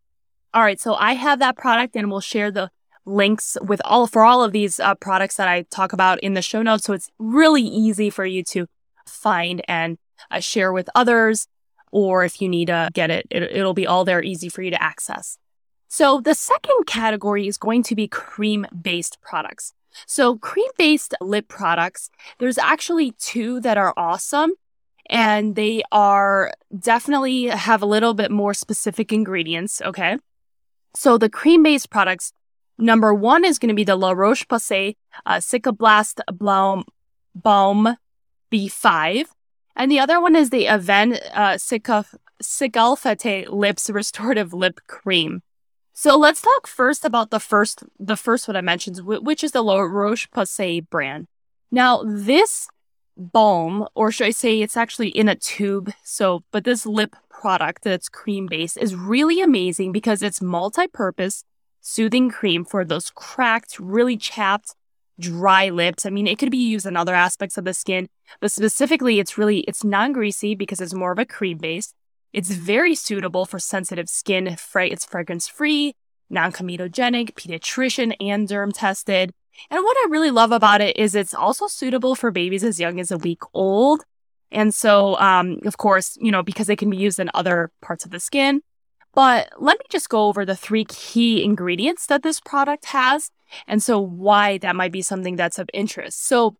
All 0.55 0.63
right, 0.63 0.81
so 0.81 0.95
I 0.95 1.15
have 1.15 1.39
that 1.41 1.57
product, 1.57 1.97
and 1.97 2.11
we'll 2.11 2.21
share 2.21 2.51
the 2.51 2.71
links 3.05 3.57
with 3.61 3.81
all 3.85 4.07
for 4.07 4.25
all 4.25 4.43
of 4.43 4.53
these 4.53 4.81
uh, 4.81 4.95
products 4.95 5.37
that 5.37 5.49
I 5.49 5.63
talk 5.71 5.93
about 5.93 6.21
in 6.21 6.35
the 6.35 6.43
show 6.43 6.63
notes. 6.63 6.85
So 6.85 6.93
it's 6.93 7.11
really 7.19 7.63
easy 7.63 8.11
for 8.11 8.25
you 8.25 8.43
to 8.45 8.67
find 9.07 9.63
and 9.69 9.99
uh, 10.31 10.41
share 10.41 10.73
with 10.73 10.89
others 10.95 11.47
or 11.97 12.25
if 12.25 12.43
you 12.43 12.49
need 12.49 12.67
to 12.67 12.91
get 12.93 13.11
it, 13.11 13.27
it 13.31 13.43
it'll 13.43 13.73
be 13.73 13.87
all 13.87 14.05
there 14.05 14.23
easy 14.23 14.51
for 14.51 14.61
you 14.61 14.71
to 14.71 14.83
access. 14.83 15.39
So 15.89 16.21
the 16.21 16.35
second 16.35 16.85
category 16.87 17.49
is 17.49 17.57
going 17.57 17.83
to 17.85 17.95
be 17.95 18.07
cream 18.07 18.67
based 18.79 19.19
products. 19.23 19.73
So 20.07 20.37
cream 20.37 20.71
based 20.77 21.15
lip 21.23 21.49
products, 21.49 22.11
there's 22.39 22.59
actually 22.59 23.13
two 23.13 23.61
that 23.61 23.79
are 23.79 23.95
awesome 23.97 24.53
and 25.09 25.57
they 25.57 25.83
are 25.91 26.53
definitely 26.79 27.47
have 27.47 27.81
a 27.81 27.87
little 27.87 28.13
bit 28.13 28.31
more 28.31 28.53
specific 28.53 29.11
ingredients. 29.11 29.81
Okay. 29.81 30.19
So 30.95 31.17
the 31.17 31.31
cream 31.31 31.63
based 31.63 31.89
products, 31.89 32.35
number 32.77 33.15
one 33.15 33.43
is 33.43 33.59
going 33.59 33.71
to 33.71 33.75
be 33.75 33.85
the 33.85 33.97
La 33.97 34.11
Roche 34.13 34.47
Posay 34.47 34.97
uh, 35.25 35.37
Cicaplast 35.37 36.21
Balm 37.35 37.97
B5. 38.53 39.25
And 39.77 39.91
the 39.91 40.01
other 40.01 40.21
one 40.21 40.35
is 40.35 40.51
the 40.51 40.65
Avène 40.65 41.21
uh, 41.35 41.59
Lips 43.51 43.91
Restorative 43.91 44.53
Lip 44.55 44.81
Cream. 44.87 45.43
So 45.93 46.17
let's 46.17 46.43
talk 46.43 46.67
first 46.67 47.05
about 47.05 47.31
the 47.31 47.41
first, 47.41 47.85
the 47.99 48.17
first 48.17 48.49
one 48.49 48.57
I 48.57 48.61
mentioned, 48.61 48.99
which 49.01 49.45
is 49.45 49.53
the 49.53 49.63
La 49.63 49.81
Roche-Posay 49.81 50.89
brand. 50.89 51.27
Now, 51.71 52.03
this 52.05 52.69
balm, 53.17 53.87
or 53.95 54.11
should 54.11 54.27
I 54.27 54.31
say 54.31 54.61
it's 54.61 54.77
actually 54.77 55.09
in 55.09 55.29
a 55.29 55.35
tube, 55.35 55.93
so, 56.05 56.43
but 56.53 56.65
this 56.65 56.87
lip 56.87 57.17
product 57.31 57.85
that's 57.85 58.09
cream 58.09 58.47
based 58.47 58.77
is 58.77 58.95
really 58.95 59.41
amazing 59.41 59.93
because 59.93 60.23
it's 60.23 60.43
multi 60.43 60.87
purpose 60.87 61.45
soothing 61.81 62.31
cream 62.31 62.65
for 62.65 62.85
those 62.85 63.11
cracked, 63.11 63.79
really 63.79 64.17
chapped, 64.17 64.75
dry 65.19 65.71
lips. 65.71 66.07
I 66.07 66.11
mean, 66.11 66.27
it 66.27 66.39
could 66.39 66.51
be 66.51 66.59
used 66.59 66.87
in 66.87 66.97
other 66.97 67.15
aspects 67.15 67.59
of 67.59 67.65
the 67.65 67.75
skin, 67.75 68.09
but 68.41 68.53
specifically, 68.53 69.19
it's 69.19 69.39
really 69.39 69.61
it's 69.61 69.85
non-greasy 69.85 70.55
because 70.55 70.81
it's 70.81 70.95
more 70.95 71.13
of 71.13 71.19
a 71.19 71.25
cream 71.25 71.59
base. 71.59 71.93
It's 72.33 72.51
very 72.51 72.95
suitable 72.95 73.47
for 73.47 73.59
sensitive 73.59 74.09
skin. 74.09 74.47
It's 74.47 75.05
fragrance 75.05 75.49
free, 75.49 75.95
non-comedogenic, 76.29 77.33
pediatrician 77.33 78.15
and 78.21 78.47
derm 78.47 78.73
tested. 78.75 79.33
And 79.71 79.83
what 79.83 79.97
I 79.97 80.07
really 80.11 80.31
love 80.31 80.53
about 80.53 80.83
it 80.83 80.97
is 80.99 81.15
it's 81.15 81.33
also 81.33 81.67
suitable 81.67 82.15
for 82.15 82.31
babies 82.31 82.63
as 82.63 82.79
young 82.79 83.01
as 83.01 83.11
a 83.11 83.17
week 83.17 83.41
old. 83.55 84.05
And 84.53 84.75
so, 84.75 85.19
um, 85.19 85.61
of 85.65 85.79
course, 85.79 86.17
you 86.21 86.31
know, 86.31 86.43
because 86.43 86.69
it 86.69 86.77
can 86.77 86.91
be 86.91 86.97
used 86.97 87.19
in 87.19 87.31
other 87.33 87.71
parts 87.81 88.05
of 88.05 88.11
the 88.11 88.21
skin. 88.21 88.61
But 89.17 89.49
let 89.59 89.79
me 89.81 89.85
just 89.91 90.09
go 90.09 90.29
over 90.29 90.45
the 90.45 90.55
three 90.55 90.85
key 90.85 91.43
ingredients 91.43 92.07
that 92.07 92.23
this 92.23 92.39
product 92.39 92.85
has 92.87 93.31
and 93.67 93.83
so, 93.83 93.99
why 94.01 94.59
that 94.59 94.77
might 94.77 94.93
be 94.93 95.03
something 95.03 95.37
that's 95.37 95.59
of 95.59 95.69
interest. 95.73 96.27
So, 96.27 96.57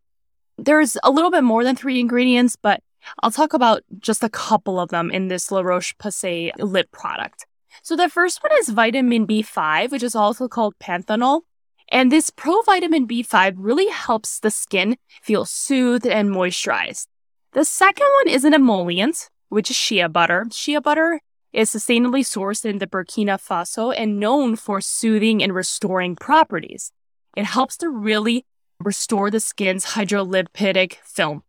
there's 0.57 0.97
a 1.03 1.11
little 1.11 1.31
bit 1.31 1.43
more 1.43 1.63
than 1.63 1.75
three 1.75 1.99
ingredients, 1.99 2.55
but 2.55 2.81
I'll 3.21 3.31
talk 3.31 3.53
about 3.53 3.83
just 3.99 4.23
a 4.23 4.29
couple 4.29 4.79
of 4.79 4.89
them 4.89 5.11
in 5.11 5.27
this 5.27 5.51
La 5.51 5.61
Roche 5.61 5.93
Posay 5.97 6.51
lip 6.57 6.91
product. 6.91 7.45
So, 7.83 7.95
the 7.95 8.09
first 8.09 8.41
one 8.41 8.57
is 8.59 8.69
vitamin 8.69 9.27
B5, 9.27 9.91
which 9.91 10.03
is 10.03 10.15
also 10.15 10.47
called 10.47 10.75
panthenol. 10.79 11.41
And 11.89 12.11
this 12.11 12.29
provitamin 12.31 13.07
B5 13.09 13.55
really 13.57 13.87
helps 13.87 14.39
the 14.39 14.51
skin 14.51 14.97
feel 15.21 15.45
soothed 15.45 16.05
and 16.05 16.29
moisturized. 16.29 17.07
The 17.53 17.63
second 17.63 18.07
one 18.23 18.33
is 18.33 18.43
an 18.43 18.53
emollient, 18.53 19.29
which 19.47 19.69
is 19.69 19.77
shea 19.77 20.07
butter. 20.07 20.45
Shea 20.51 20.79
butter 20.79 21.21
is 21.53 21.71
sustainably 21.71 22.21
sourced 22.21 22.65
in 22.65 22.79
the 22.79 22.87
Burkina 22.87 23.39
Faso 23.39 23.93
and 23.95 24.19
known 24.19 24.55
for 24.55 24.81
soothing 24.81 25.41
and 25.41 25.53
restoring 25.53 26.15
properties. 26.15 26.91
It 27.35 27.45
helps 27.45 27.77
to 27.77 27.89
really 27.89 28.45
restore 28.79 29.31
the 29.31 29.39
skin's 29.39 29.85
hydrolipidic 29.85 30.95
film. 31.03 31.43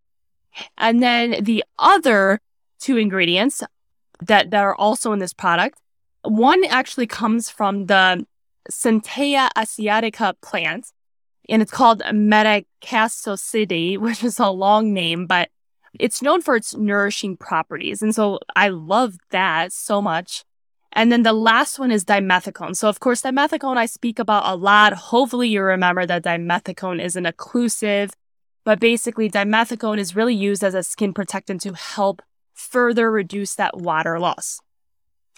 And 0.76 1.02
then 1.02 1.43
the 1.43 1.64
other 1.78 2.40
two 2.81 2.97
ingredients 2.97 3.62
that, 4.21 4.50
that 4.50 4.64
are 4.64 4.75
also 4.75 5.12
in 5.12 5.19
this 5.19 5.33
product, 5.33 5.78
one 6.23 6.64
actually 6.64 7.07
comes 7.07 7.50
from 7.50 7.87
the 7.87 8.26
Centella 8.71 9.49
asiatica 9.57 10.35
plant, 10.43 10.88
and 11.49 11.62
it's 11.62 11.73
called 11.73 12.02
madecassoside, 12.02 13.99
which 14.00 14.23
is 14.23 14.38
a 14.38 14.50
long 14.50 14.93
name, 14.93 15.26
but 15.26 15.49
it's 15.99 16.23
known 16.23 16.43
for 16.43 16.57
its 16.57 16.75
nourishing 16.76 17.37
properties. 17.37 18.02
And 18.02 18.14
so 18.14 18.38
I 18.55 18.69
love 18.69 19.17
that 19.31 19.73
so 19.73 20.00
much. 20.00 20.45
And 20.93 21.12
then 21.12 21.23
the 21.23 21.33
last 21.33 21.78
one 21.78 21.90
is 21.90 22.05
dimethicone. 22.05 22.76
So 22.76 22.88
of 22.88 23.00
course, 23.00 23.23
dimethicone 23.23 23.76
I 23.76 23.87
speak 23.87 24.19
about 24.19 24.45
a 24.47 24.57
lot. 24.57 24.93
Hopefully 24.95 25.49
you 25.49 25.62
remember 25.62 26.07
that 26.07 26.25
dimethicone 26.25 27.02
is 27.02 27.14
an 27.17 27.25
occlusive, 27.25 28.12
but 28.64 28.81
basically 28.81 29.31
dimethicone 29.31 29.99
is 29.99 30.17
really 30.17 30.35
used 30.35 30.64
as 30.64 30.75
a 30.75 30.83
skin 30.83 31.12
protectant 31.12 31.61
to 31.62 31.75
help 31.75 32.23
further 32.55 33.11
reduce 33.11 33.55
that 33.55 33.76
water 33.76 34.19
loss. 34.19 34.61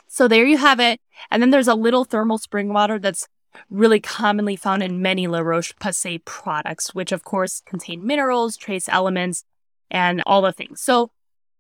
So 0.09 0.27
there 0.27 0.47
you 0.47 0.59
have 0.59 0.81
it. 0.81 1.01
And 1.31 1.43
then 1.43 1.51
there's 1.51 1.69
a 1.69 1.75
little 1.75 2.05
thermal 2.05 2.39
spring 2.39 2.73
water 2.73 2.99
that's 2.99 3.29
really 3.69 4.01
commonly 4.01 4.57
found 4.57 4.83
in 4.83 5.03
many 5.03 5.27
La 5.27 5.41
Roche-Posay 5.41 6.25
products, 6.25 6.95
which 6.95 7.13
of 7.13 7.25
course 7.25 7.63
contain 7.67 8.07
minerals, 8.07 8.57
trace 8.57 8.89
elements, 8.89 9.45
and 9.91 10.23
all 10.27 10.43
the 10.43 10.53
things. 10.53 10.81
So 10.81 11.11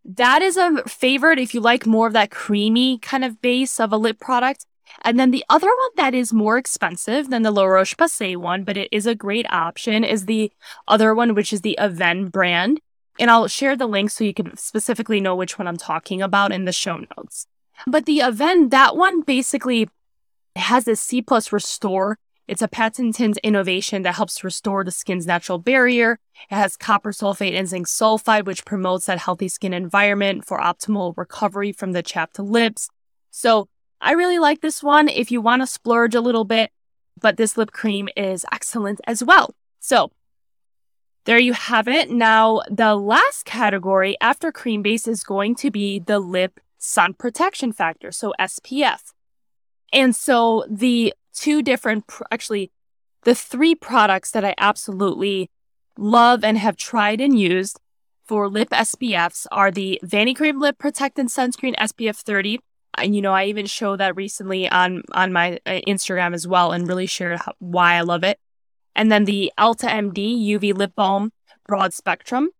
that 0.04 0.42
is 0.42 0.56
a 0.56 0.82
favorite 0.88 1.38
if 1.38 1.54
you 1.54 1.60
like 1.60 1.86
more 1.86 2.06
of 2.06 2.12
that 2.14 2.30
creamy 2.30 2.98
kind 2.98 3.24
of 3.24 3.40
base 3.42 3.78
of 3.78 3.92
a 3.92 3.96
lip 3.96 4.18
product. 4.18 4.66
And 5.02 5.20
then 5.20 5.30
the 5.30 5.44
other 5.48 5.68
one 5.68 5.90
that 5.96 6.14
is 6.14 6.32
more 6.32 6.58
expensive 6.58 7.30
than 7.30 7.42
the 7.42 7.50
La 7.50 7.64
Roche-Posay 7.64 8.36
one, 8.36 8.64
but 8.64 8.76
it 8.76 8.88
is 8.90 9.06
a 9.06 9.14
great 9.14 9.46
option, 9.50 10.02
is 10.02 10.26
the 10.26 10.50
other 10.88 11.14
one, 11.14 11.34
which 11.34 11.52
is 11.52 11.60
the 11.60 11.78
Avène 11.78 12.30
brand. 12.30 12.80
And 13.18 13.30
I'll 13.30 13.46
share 13.46 13.76
the 13.76 13.86
link 13.86 14.10
so 14.10 14.24
you 14.24 14.34
can 14.34 14.56
specifically 14.56 15.20
know 15.20 15.36
which 15.36 15.58
one 15.58 15.68
I'm 15.68 15.76
talking 15.76 16.22
about 16.22 16.52
in 16.52 16.64
the 16.64 16.72
show 16.72 17.04
notes. 17.16 17.46
But 17.86 18.06
the 18.06 18.18
Avène, 18.18 18.70
that 18.70 18.96
one 18.96 19.20
basically 19.20 19.88
has 20.56 20.84
this 20.84 21.00
C 21.00 21.22
plus 21.22 21.52
restore 21.52 22.18
it's 22.50 22.62
a 22.62 22.66
patented 22.66 23.36
innovation 23.44 24.02
that 24.02 24.16
helps 24.16 24.42
restore 24.42 24.82
the 24.82 24.90
skin's 24.90 25.24
natural 25.24 25.58
barrier. 25.58 26.18
It 26.50 26.56
has 26.56 26.76
copper 26.76 27.12
sulfate 27.12 27.56
and 27.56 27.68
zinc 27.68 27.86
sulfide, 27.86 28.44
which 28.44 28.64
promotes 28.64 29.06
that 29.06 29.18
healthy 29.18 29.46
skin 29.46 29.72
environment 29.72 30.44
for 30.44 30.58
optimal 30.58 31.16
recovery 31.16 31.70
from 31.70 31.92
the 31.92 32.02
chapped 32.02 32.40
lips. 32.40 32.88
So 33.30 33.68
I 34.00 34.14
really 34.14 34.40
like 34.40 34.62
this 34.62 34.82
one 34.82 35.08
if 35.08 35.30
you 35.30 35.40
want 35.40 35.62
to 35.62 35.66
splurge 35.68 36.16
a 36.16 36.20
little 36.20 36.44
bit, 36.44 36.72
but 37.20 37.36
this 37.36 37.56
lip 37.56 37.70
cream 37.70 38.08
is 38.16 38.44
excellent 38.50 39.00
as 39.06 39.22
well. 39.22 39.54
So 39.78 40.10
there 41.26 41.38
you 41.38 41.52
have 41.52 41.86
it. 41.86 42.10
Now, 42.10 42.62
the 42.68 42.96
last 42.96 43.44
category 43.44 44.16
after 44.20 44.50
cream 44.50 44.82
base 44.82 45.06
is 45.06 45.22
going 45.22 45.54
to 45.54 45.70
be 45.70 46.00
the 46.00 46.18
lip 46.18 46.58
sun 46.78 47.14
protection 47.14 47.72
factor, 47.72 48.10
so 48.10 48.34
SPF. 48.40 49.12
And 49.92 50.16
so 50.16 50.64
the 50.68 51.14
two 51.34 51.62
different, 51.62 52.04
actually, 52.30 52.70
the 53.22 53.34
three 53.34 53.74
products 53.74 54.30
that 54.30 54.44
I 54.44 54.54
absolutely 54.58 55.50
love 55.98 56.42
and 56.44 56.58
have 56.58 56.76
tried 56.76 57.20
and 57.20 57.38
used 57.38 57.80
for 58.24 58.48
lip 58.48 58.70
SPFs 58.70 59.46
are 59.50 59.70
the 59.70 60.00
Vanicream 60.04 60.60
Lip 60.60 60.78
Protectant 60.78 61.30
Sunscreen 61.30 61.74
SPF 61.76 62.16
30. 62.16 62.60
And, 62.96 63.14
you 63.14 63.22
know, 63.22 63.32
I 63.32 63.44
even 63.46 63.66
showed 63.66 64.00
that 64.00 64.16
recently 64.16 64.68
on, 64.68 65.02
on 65.12 65.32
my 65.32 65.58
uh, 65.66 65.80
Instagram 65.86 66.34
as 66.34 66.46
well 66.46 66.72
and 66.72 66.88
really 66.88 67.06
shared 67.06 67.40
why 67.58 67.94
I 67.94 68.00
love 68.02 68.24
it. 68.24 68.38
And 68.96 69.10
then 69.10 69.24
the 69.24 69.52
EltaMD 69.58 70.14
UV 70.14 70.74
Lip 70.74 70.92
Balm 70.94 71.32
Broad 71.66 71.92
Spectrum 71.94 72.50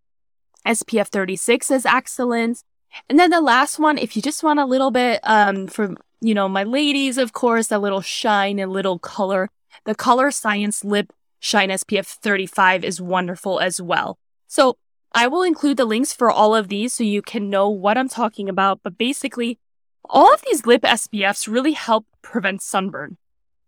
SPF 0.66 1.08
36 1.08 1.70
is 1.70 1.86
excellent. 1.86 2.62
And 3.08 3.18
then 3.18 3.30
the 3.30 3.40
last 3.40 3.78
one, 3.78 3.98
if 3.98 4.16
you 4.16 4.22
just 4.22 4.42
want 4.42 4.60
a 4.60 4.64
little 4.66 4.90
bit 4.90 5.20
um, 5.22 5.66
for 5.66 5.94
you 6.20 6.34
know, 6.34 6.48
my 6.48 6.64
ladies, 6.64 7.18
of 7.18 7.32
course, 7.32 7.70
a 7.70 7.78
little 7.78 8.02
shine, 8.02 8.58
a 8.58 8.66
little 8.66 8.98
color. 8.98 9.48
The 9.84 9.94
Colorescience 9.94 10.84
Lip 10.84 11.12
Shine 11.38 11.70
SPF 11.70 12.06
35 12.06 12.84
is 12.84 13.00
wonderful 13.00 13.60
as 13.60 13.80
well. 13.80 14.18
So 14.46 14.76
I 15.12 15.26
will 15.26 15.42
include 15.42 15.78
the 15.78 15.86
links 15.86 16.12
for 16.12 16.30
all 16.30 16.54
of 16.54 16.68
these 16.68 16.92
so 16.92 17.02
you 17.02 17.22
can 17.22 17.48
know 17.48 17.68
what 17.68 17.96
I'm 17.96 18.08
talking 18.08 18.48
about. 18.48 18.80
But 18.82 18.98
basically, 18.98 19.58
all 20.04 20.32
of 20.32 20.42
these 20.42 20.66
lip 20.66 20.82
SPFs 20.82 21.50
really 21.50 21.72
help 21.72 22.06
prevent 22.22 22.62
sunburn. 22.62 23.16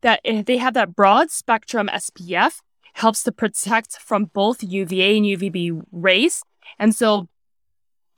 That 0.02 0.20
eh, 0.24 0.42
they 0.42 0.58
have 0.58 0.74
that 0.74 0.94
broad 0.94 1.30
spectrum 1.30 1.88
SPF 1.92 2.60
helps 2.94 3.22
to 3.22 3.32
protect 3.32 3.98
from 3.98 4.26
both 4.26 4.62
UVA 4.62 5.16
and 5.16 5.26
UVB 5.26 5.82
rays. 5.90 6.42
And 6.78 6.94
so 6.94 7.28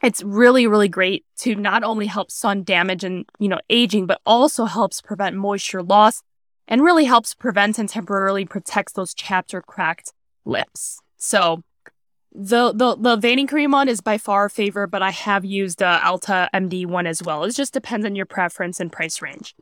it's 0.05 0.23
really, 0.23 0.67
really 0.67 0.89
great 0.89 1.25
to 1.39 1.55
not 1.55 1.83
only 1.83 2.07
help 2.07 2.31
sun 2.31 2.63
damage 2.63 3.05
and, 3.05 3.25
you 3.39 3.49
know, 3.49 3.59
aging, 3.71 4.07
but 4.07 4.21
also 4.27 4.67
helps 4.67 5.01
prevent 5.01 5.35
moisture 5.35 5.83
loss 5.83 6.23
and 6.69 6.83
really 6.83 7.07
helps 7.07 7.33
prevent 7.35 7.79
and 7.79 7.89
temporarily 7.89 8.45
protects 8.45 8.93
those 8.93 9.15
chapped 9.15 9.55
or 9.55 9.63
cracked 9.63 10.13
lips. 10.45 11.01
So 11.17 11.63
the, 12.33 12.73
the, 12.73 12.97
the 12.97 13.17
Vanicream 13.17 13.73
one 13.73 13.89
is 13.89 14.03
by 14.03 14.19
far 14.19 14.45
a 14.45 14.51
favorite, 14.51 14.89
but 14.89 15.01
I 15.01 15.11
have 15.11 15.45
used 15.45 15.79
the 15.79 15.99
EltaMD 16.03 16.85
one 16.85 17.07
as 17.07 17.23
well. 17.23 17.45
It 17.45 17.53
just 17.53 17.73
depends 17.73 18.05
on 18.05 18.15
your 18.15 18.27
preference 18.27 18.81
and 18.81 18.93
price 18.93 19.23
range. 19.23 19.55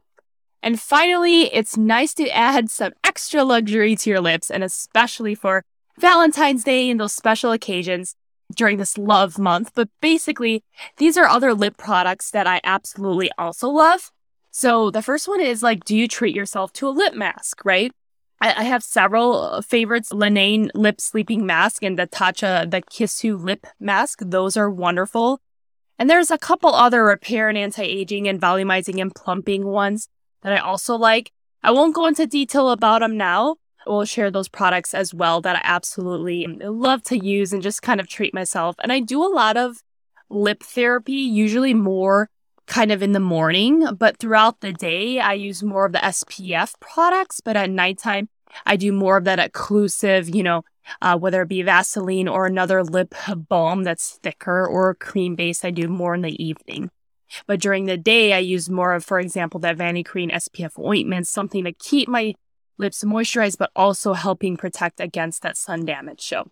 And 0.61 0.81
finally, 0.81 1.55
it's 1.55 1.77
nice 1.77 2.15
to 2.15 2.29
add 2.31 2.69
some 2.69 2.93
extra 3.05 3.45
luxury 3.45 3.95
to 3.95 4.11
your 4.11 4.21
lips, 4.21 4.51
and 4.51 4.65
especially 4.65 5.37
for 5.37 5.65
Valentine's 5.99 6.65
Day 6.65 6.91
and 6.91 6.99
those 6.99 7.13
special 7.13 7.53
occasions, 7.53 8.17
during 8.55 8.79
this 8.79 8.97
love 8.99 9.39
month. 9.39 9.73
But 9.75 9.89
basically, 10.01 10.65
these 10.97 11.17
are 11.17 11.27
other 11.27 11.55
lip 11.55 11.77
products 11.77 12.31
that 12.31 12.47
I 12.47 12.61
absolutely 12.65 13.31
also 13.39 13.69
love. 13.69 14.11
So 14.51 14.91
the 14.91 15.03
first 15.03 15.29
one 15.29 15.41
is 15.41 15.63
like, 15.63 15.85
do 15.85 15.97
you 15.97 16.07
treat 16.07 16.37
yourself 16.37 16.73
to 16.75 16.89
a 16.89 16.91
lip 16.91 17.15
mask, 17.15 17.65
right? 17.65 17.93
I, 18.45 18.65
have 18.65 18.83
several 18.83 19.41
uh, 19.41 19.63
favorites, 19.63 20.13
Laneige 20.13 20.71
lip 20.75 21.01
sleeping 21.01 21.47
mask 21.47 21.85
and 21.85 21.97
the 21.97 22.09
Tatcha, 22.09 22.69
the 22.69 22.83
Kissu 22.83 23.41
lip 23.41 23.69
mask. 23.79 24.19
Those 24.21 24.57
are 24.57 24.69
wonderful. 24.69 25.41
And 25.97 26.11
there's 26.11 26.33
a 26.33 26.39
couple 26.39 26.75
other 26.75 27.05
repair 27.05 27.49
and 27.49 27.57
anti-aging 27.57 28.27
and 28.27 28.41
volumizing 28.41 29.01
and 29.01 29.15
plumping 29.15 29.65
ones 29.65 30.09
that 30.43 30.53
I 30.53 30.57
also 30.57 30.97
like. 30.97 31.31
I 31.63 31.71
won't 31.71 31.95
go 31.95 32.07
into 32.07 32.27
detail 32.27 32.71
about 32.71 33.01
them 33.01 33.17
now, 33.17 33.57
will 33.87 34.05
share 34.05 34.31
those 34.31 34.49
products 34.49 34.95
as 34.95 35.15
well 35.15 35.41
that 35.41 35.57
I 35.57 35.61
absolutely 35.63 36.47
love 36.47 37.03
to 37.05 37.19
use 37.19 37.53
and 37.53 37.63
just 37.63 37.83
kind 37.83 38.01
of 38.01 38.09
treat 38.09 38.35
myself. 38.35 38.77
And 38.83 38.93
I 38.93 39.01
do 39.01 39.23
a 39.23 39.33
lot 39.33 39.57
of 39.57 39.83
lip 40.31 40.63
therapy, 40.63 41.13
usually 41.13 41.75
more 41.75 42.29
kind 42.67 42.93
of 42.93 43.03
in 43.03 43.13
the 43.13 43.21
morning, 43.21 43.87
but 43.97 44.19
throughout 44.19 44.61
the 44.61 44.73
day, 44.73 45.19
I 45.21 45.35
use 45.35 45.63
more 45.63 45.87
of 45.87 45.93
the 45.93 45.99
SPF 45.99 46.73
products. 46.81 47.41
But 47.41 47.57
at 47.57 47.71
nighttime, 47.71 48.29
I 48.65 48.77
do 48.77 48.93
more 48.93 49.17
of 49.17 49.25
that 49.25 49.39
occlusive, 49.39 50.35
you 50.35 50.43
know, 50.43 50.63
uh, 51.01 51.17
whether 51.19 51.43
it 51.43 51.49
be 51.49 51.63
Vaseline 51.63 52.29
or 52.29 52.47
another 52.47 52.83
lip 52.83 53.15
balm 53.49 53.85
that's 53.85 54.19
thicker 54.23 54.67
or 54.67 54.95
cream 54.95 55.35
based, 55.35 55.65
I 55.65 55.71
do 55.71 55.89
more 55.89 56.15
in 56.15 56.23
the 56.23 56.43
evening. 56.43 56.91
But 57.47 57.61
during 57.61 57.87
the 57.87 57.97
day, 57.97 58.33
I 58.35 58.39
use 58.39 58.69
more 58.69 58.93
of, 58.93 59.05
for 59.05 59.19
example, 59.19 59.61
that 59.61 59.79
Vanicream 59.79 60.31
SPF 60.33 60.79
ointment, 60.79 61.27
something 61.27 61.65
to 61.65 61.73
keep 61.73 62.09
my 62.09 62.35
lips 62.79 63.05
moisturized, 63.05 63.59
but 63.59 63.71
also 63.77 64.13
helping 64.13 64.57
protect 64.57 65.01
against 65.01 65.43
that 65.43 65.57
sun 65.57 65.85
damage. 65.85 66.23
So 66.23 66.51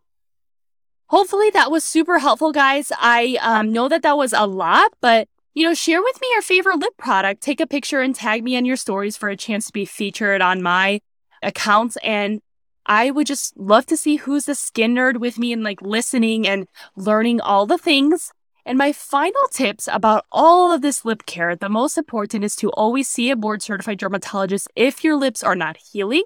hopefully 1.07 1.51
that 1.51 1.71
was 1.71 1.85
super 1.85 2.19
helpful, 2.19 2.53
guys. 2.53 2.93
I 2.99 3.39
um, 3.43 3.73
know 3.73 3.89
that 3.89 4.03
that 4.03 4.17
was 4.17 4.33
a 4.33 4.47
lot, 4.47 4.93
but 5.01 5.29
you 5.55 5.65
know, 5.65 5.75
share 5.75 6.01
with 6.01 6.21
me 6.21 6.29
your 6.31 6.43
favorite 6.43 6.79
lip 6.79 6.97
product. 6.97 7.43
Take 7.43 7.61
a 7.61 7.67
picture 7.67 8.01
and 8.01 8.15
tag 8.15 8.45
me 8.45 8.57
on 8.57 8.65
your 8.65 8.77
stories 8.77 9.17
for 9.17 9.29
a 9.29 9.37
chance 9.37 9.67
to 9.67 9.73
be 9.73 9.85
featured 9.85 10.41
on 10.41 10.63
my 10.63 11.01
accounts. 11.43 11.97
And 12.05 12.41
I 12.87 13.11
would 13.11 13.27
just 13.27 13.57
love 13.57 13.87
to 13.87 13.97
see 13.97 14.17
who's 14.17 14.49
a 14.49 14.55
skin 14.55 14.95
nerd 14.95 15.19
with 15.19 15.39
me 15.39 15.53
and 15.53 15.65
like 15.65 15.83
listening 15.83 16.47
and 16.47 16.69
learning 16.97 17.41
all 17.41 17.67
the 17.67 17.79
things 17.79 18.33
and 18.65 18.79
my 18.79 18.93
final 18.93 19.47
tips 19.51 19.89
about 19.91 20.27
all 20.31 20.73
of 20.73 20.83
this 20.83 21.05
lip 21.05 21.27
care 21.27 21.57
the 21.57 21.69
most 21.69 21.97
important 21.99 22.45
is 22.45 22.57
to 22.57 22.71
always 22.71 23.09
see 23.09 23.31
a 23.31 23.37
board 23.37 23.63
certified 23.63 23.99
dermatologist 23.99 24.69
if 24.77 25.03
your 25.03 25.17
lips 25.17 25.43
are 25.43 25.57
not 25.57 25.77
healing. 25.77 26.25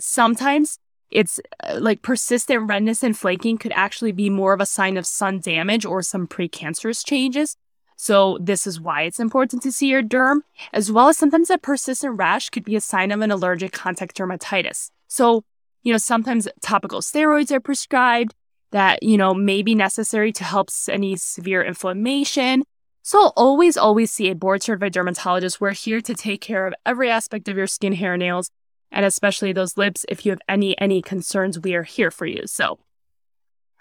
Sometimes 0.00 0.78
it's 1.10 1.38
uh, 1.62 1.78
like 1.80 2.02
persistent 2.02 2.68
redness 2.68 3.02
and 3.02 3.16
flaking 3.16 3.56
could 3.56 3.72
actually 3.74 4.12
be 4.12 4.28
more 4.28 4.52
of 4.52 4.60
a 4.60 4.66
sign 4.66 4.96
of 4.96 5.06
sun 5.06 5.40
damage 5.40 5.84
or 5.84 6.02
some 6.02 6.26
precancerous 6.26 7.06
changes. 7.06 7.56
So, 7.96 8.38
this 8.40 8.66
is 8.66 8.80
why 8.80 9.02
it's 9.02 9.20
important 9.20 9.62
to 9.62 9.70
see 9.70 9.86
your 9.86 10.02
derm, 10.02 10.40
as 10.72 10.90
well 10.90 11.08
as 11.08 11.16
sometimes 11.16 11.48
a 11.48 11.58
persistent 11.58 12.18
rash 12.18 12.50
could 12.50 12.64
be 12.64 12.74
a 12.74 12.80
sign 12.80 13.12
of 13.12 13.20
an 13.20 13.30
allergic 13.30 13.70
contact 13.70 14.16
dermatitis. 14.16 14.90
So, 15.06 15.44
you 15.84 15.92
know, 15.92 15.98
sometimes 15.98 16.48
topical 16.60 17.00
steroids 17.00 17.52
are 17.52 17.60
prescribed, 17.60 18.34
that, 18.74 19.04
you 19.04 19.16
know, 19.16 19.32
may 19.32 19.62
be 19.62 19.74
necessary 19.76 20.32
to 20.32 20.42
help 20.42 20.68
any 20.88 21.14
severe 21.14 21.62
inflammation. 21.62 22.64
So 23.02 23.28
always, 23.36 23.76
always 23.76 24.10
see 24.10 24.30
a 24.30 24.34
board 24.34 24.64
certified 24.64 24.92
dermatologist. 24.92 25.60
We're 25.60 25.70
here 25.70 26.00
to 26.00 26.12
take 26.12 26.40
care 26.40 26.66
of 26.66 26.74
every 26.84 27.08
aspect 27.08 27.48
of 27.48 27.56
your 27.56 27.68
skin, 27.68 27.92
hair, 27.92 28.16
nails, 28.16 28.50
and 28.90 29.06
especially 29.06 29.52
those 29.52 29.76
lips. 29.76 30.04
If 30.08 30.26
you 30.26 30.32
have 30.32 30.40
any, 30.48 30.76
any 30.80 31.02
concerns, 31.02 31.60
we 31.60 31.76
are 31.76 31.84
here 31.84 32.10
for 32.10 32.26
you. 32.26 32.42
So 32.46 32.80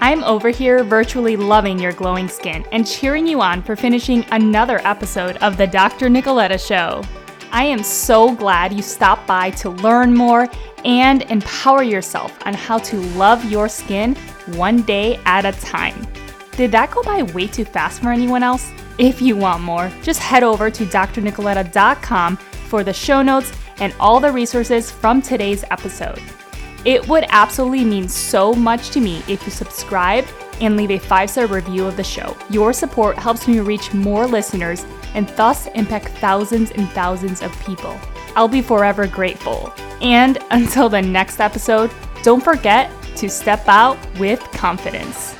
I'm 0.00 0.22
over 0.24 0.50
here 0.50 0.84
virtually 0.84 1.36
loving 1.36 1.78
your 1.78 1.92
glowing 1.92 2.28
skin 2.28 2.64
and 2.72 2.86
cheering 2.86 3.26
you 3.26 3.40
on 3.40 3.62
for 3.62 3.74
finishing 3.74 4.24
another 4.30 4.80
episode 4.86 5.36
of 5.38 5.56
The 5.56 5.66
Dr. 5.66 6.08
Nicoletta 6.08 6.64
Show. 6.64 7.02
I 7.52 7.64
am 7.64 7.82
so 7.82 8.34
glad 8.34 8.72
you 8.72 8.82
stopped 8.82 9.26
by 9.26 9.50
to 9.50 9.70
learn 9.70 10.14
more 10.14 10.48
and 10.84 11.22
empower 11.22 11.82
yourself 11.82 12.36
on 12.46 12.54
how 12.54 12.78
to 12.78 12.96
love 13.16 13.44
your 13.50 13.68
skin 13.68 14.14
one 14.56 14.82
day 14.82 15.18
at 15.24 15.44
a 15.44 15.52
time. 15.60 16.06
Did 16.52 16.72
that 16.72 16.90
go 16.90 17.02
by 17.02 17.22
way 17.22 17.46
too 17.46 17.64
fast 17.64 18.02
for 18.02 18.10
anyone 18.10 18.42
else? 18.42 18.70
If 18.98 19.22
you 19.22 19.36
want 19.36 19.62
more, 19.62 19.90
just 20.02 20.20
head 20.20 20.42
over 20.42 20.70
to 20.70 20.84
drnicoletta.com 20.84 22.36
for 22.36 22.84
the 22.84 22.92
show 22.92 23.22
notes 23.22 23.52
and 23.78 23.94
all 24.00 24.20
the 24.20 24.32
resources 24.32 24.90
from 24.90 25.22
today's 25.22 25.64
episode. 25.70 26.20
It 26.84 27.06
would 27.08 27.26
absolutely 27.28 27.84
mean 27.84 28.08
so 28.08 28.54
much 28.54 28.90
to 28.90 29.00
me 29.00 29.22
if 29.28 29.44
you 29.44 29.50
subscribe 29.50 30.26
and 30.60 30.76
leave 30.76 30.90
a 30.90 30.98
five 30.98 31.30
star 31.30 31.46
review 31.46 31.86
of 31.86 31.96
the 31.96 32.04
show. 32.04 32.36
Your 32.50 32.72
support 32.72 33.16
helps 33.16 33.46
me 33.48 33.60
reach 33.60 33.94
more 33.94 34.26
listeners 34.26 34.84
and 35.14 35.28
thus 35.30 35.66
impact 35.68 36.08
thousands 36.18 36.70
and 36.72 36.88
thousands 36.90 37.42
of 37.42 37.52
people. 37.64 37.98
I'll 38.36 38.48
be 38.48 38.62
forever 38.62 39.06
grateful. 39.06 39.72
And 40.00 40.38
until 40.50 40.88
the 40.88 41.02
next 41.02 41.40
episode, 41.40 41.90
don't 42.22 42.42
forget 42.42 42.90
to 43.16 43.28
step 43.28 43.66
out 43.68 43.98
with 44.18 44.40
confidence. 44.52 45.37